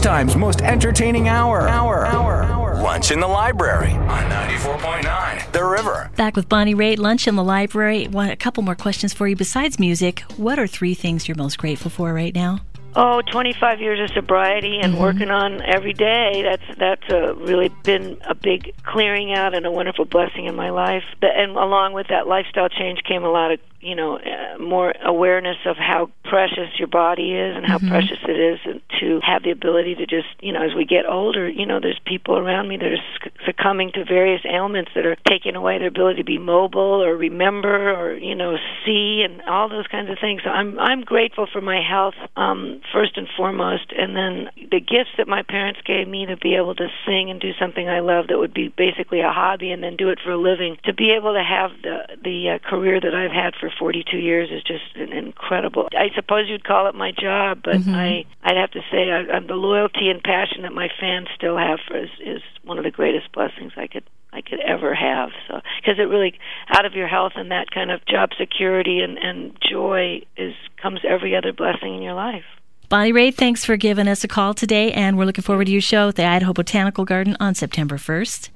Lunchtime's 0.04 0.36
most 0.36 0.62
entertaining 0.62 1.28
hour. 1.28 1.68
Hour. 1.68 2.06
Hour. 2.06 2.80
Lunch 2.80 3.10
in 3.10 3.20
the 3.20 3.28
library 3.28 3.92
on 3.92 4.30
94.9 4.30 5.52
The 5.52 5.62
River. 5.62 6.10
Back 6.16 6.36
with 6.36 6.48
Bonnie 6.48 6.74
Raitt, 6.74 6.98
lunch 6.98 7.28
in 7.28 7.36
the 7.36 7.44
library. 7.44 8.08
A 8.14 8.36
couple 8.36 8.62
more 8.62 8.74
questions 8.74 9.12
for 9.12 9.28
you. 9.28 9.36
Besides 9.36 9.78
music, 9.78 10.20
what 10.38 10.58
are 10.58 10.66
three 10.66 10.94
things 10.94 11.28
you're 11.28 11.36
most 11.36 11.58
grateful 11.58 11.90
for 11.90 12.14
right 12.14 12.34
now? 12.34 12.60
Oh, 12.96 13.22
25 13.22 13.80
years 13.80 14.00
of 14.00 14.14
sobriety 14.14 14.80
and 14.82 14.94
Mm-hmm. 14.94 15.00
working 15.00 15.30
on 15.30 15.62
every 15.62 15.92
day. 15.92 16.42
That's 16.42 16.78
that's 16.78 17.08
uh, 17.10 17.34
really 17.36 17.68
been 17.84 18.18
a 18.28 18.34
big 18.34 18.72
clearing 18.82 19.32
out 19.32 19.54
and 19.54 19.64
a 19.64 19.70
wonderful 19.70 20.04
blessing 20.06 20.46
in 20.46 20.56
my 20.56 20.70
life. 20.70 21.04
But, 21.20 21.30
and 21.36 21.52
along 21.52 21.92
with 21.92 22.08
that 22.08 22.26
lifestyle 22.26 22.68
change 22.68 23.00
came 23.04 23.22
a 23.22 23.30
lot 23.30 23.52
of 23.52 23.60
you 23.80 23.94
know 23.94 24.18
uh, 24.18 24.58
more 24.58 24.92
awareness 25.04 25.56
of 25.66 25.76
how 25.76 26.10
precious 26.24 26.68
your 26.78 26.88
body 26.88 27.32
is 27.32 27.56
and 27.56 27.64
how 27.66 27.78
Mm-hmm. 27.78 27.88
precious 27.88 28.18
it 28.28 28.38
is 28.38 28.58
to 29.00 29.20
have 29.22 29.42
the 29.42 29.50
ability 29.50 29.94
to 29.94 30.06
just 30.06 30.28
you 30.40 30.52
know 30.52 30.62
as 30.62 30.74
we 30.76 30.84
get 30.84 31.06
older 31.08 31.48
you 31.48 31.64
know 31.64 31.80
there's 31.80 31.98
people 32.04 32.36
around 32.36 32.68
me 32.68 32.76
that 32.76 32.86
are 32.86 32.96
suc- 33.22 33.32
succumbing 33.46 33.90
to 33.92 34.04
various 34.04 34.42
ailments 34.44 34.90
that 34.94 35.06
are 35.06 35.16
taking 35.26 35.56
away 35.56 35.78
their 35.78 35.88
ability 35.88 36.18
to 36.20 36.24
be 36.24 36.38
mobile 36.38 37.02
or 37.02 37.16
remember 37.16 37.90
or 37.94 38.16
you 38.16 38.34
know 38.34 38.56
see 38.84 39.22
and 39.24 39.40
all 39.48 39.68
those 39.68 39.86
kinds 39.86 40.10
of 40.10 40.18
things 40.20 40.42
so 40.44 40.50
i'm 40.50 40.78
i'm 40.78 41.00
grateful 41.02 41.46
for 41.50 41.60
my 41.62 41.80
health 41.80 42.14
um 42.36 42.79
first 42.92 43.16
and 43.16 43.28
foremost 43.36 43.92
and 43.96 44.16
then 44.16 44.50
the 44.70 44.80
gifts 44.80 45.10
that 45.18 45.28
my 45.28 45.42
parents 45.42 45.80
gave 45.84 46.08
me 46.08 46.26
to 46.26 46.36
be 46.36 46.54
able 46.54 46.74
to 46.74 46.88
sing 47.06 47.30
and 47.30 47.40
do 47.40 47.52
something 47.58 47.88
i 47.88 48.00
love 48.00 48.28
that 48.28 48.38
would 48.38 48.54
be 48.54 48.68
basically 48.68 49.20
a 49.20 49.30
hobby 49.30 49.70
and 49.70 49.82
then 49.82 49.96
do 49.96 50.08
it 50.08 50.18
for 50.22 50.32
a 50.32 50.36
living 50.36 50.76
to 50.84 50.92
be 50.92 51.10
able 51.10 51.34
to 51.34 51.42
have 51.42 51.70
the 51.82 51.98
the 52.22 52.50
uh, 52.50 52.68
career 52.68 53.00
that 53.00 53.14
i've 53.14 53.30
had 53.30 53.54
for 53.58 53.70
42 53.78 54.16
years 54.16 54.50
is 54.50 54.62
just 54.62 54.96
an 54.96 55.12
incredible 55.12 55.88
i 55.96 56.08
suppose 56.14 56.48
you'd 56.48 56.64
call 56.64 56.86
it 56.88 56.94
my 56.94 57.12
job 57.12 57.60
but 57.64 57.76
i 57.88 58.24
i'd 58.44 58.56
have 58.56 58.70
to 58.70 58.80
say 58.90 59.10
I, 59.10 59.36
I, 59.36 59.40
the 59.40 59.54
loyalty 59.54 60.08
and 60.08 60.22
passion 60.22 60.62
that 60.62 60.72
my 60.72 60.88
fans 61.00 61.28
still 61.34 61.56
have 61.56 61.78
for 61.86 61.98
is 61.98 62.10
is 62.20 62.42
one 62.64 62.78
of 62.78 62.84
the 62.84 62.90
greatest 62.90 63.32
blessings 63.32 63.72
i 63.76 63.86
could 63.86 64.04
I 64.32 64.42
could 64.42 64.60
ever 64.60 64.94
have. 64.94 65.30
So 65.48 65.60
because 65.80 65.98
it 65.98 66.04
really 66.04 66.38
out 66.68 66.84
of 66.84 66.94
your 66.94 67.08
health 67.08 67.32
and 67.36 67.50
that 67.50 67.70
kind 67.70 67.90
of 67.90 68.04
job 68.06 68.30
security 68.38 69.00
and 69.00 69.18
and 69.18 69.56
joy 69.60 70.22
is 70.36 70.54
comes 70.80 71.00
every 71.08 71.36
other 71.36 71.52
blessing 71.52 71.94
in 71.94 72.02
your 72.02 72.14
life. 72.14 72.44
Bonnie 72.90 73.12
Raitt, 73.12 73.36
thanks 73.36 73.64
for 73.64 73.76
giving 73.76 74.08
us 74.08 74.24
a 74.24 74.28
call 74.28 74.52
today, 74.52 74.90
and 74.90 75.16
we're 75.16 75.24
looking 75.24 75.44
forward 75.44 75.66
to 75.66 75.70
your 75.70 75.80
show 75.80 76.08
at 76.08 76.16
the 76.16 76.24
Idaho 76.24 76.52
Botanical 76.52 77.04
Garden 77.04 77.36
on 77.38 77.54
September 77.54 77.98
1st. 77.98 78.48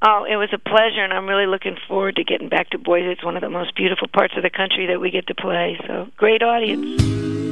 Oh, 0.00 0.24
it 0.24 0.36
was 0.36 0.48
a 0.54 0.58
pleasure, 0.58 1.04
and 1.04 1.12
I'm 1.12 1.26
really 1.26 1.44
looking 1.44 1.76
forward 1.86 2.16
to 2.16 2.24
getting 2.24 2.48
back 2.48 2.70
to 2.70 2.78
Boise. 2.78 3.08
It's 3.08 3.22
one 3.22 3.36
of 3.36 3.42
the 3.42 3.50
most 3.50 3.76
beautiful 3.76 4.08
parts 4.08 4.32
of 4.38 4.42
the 4.42 4.48
country 4.48 4.86
that 4.86 5.02
we 5.02 5.10
get 5.10 5.26
to 5.26 5.34
play. 5.34 5.78
So 5.86 6.08
great 6.16 6.42
audience. 6.42 7.43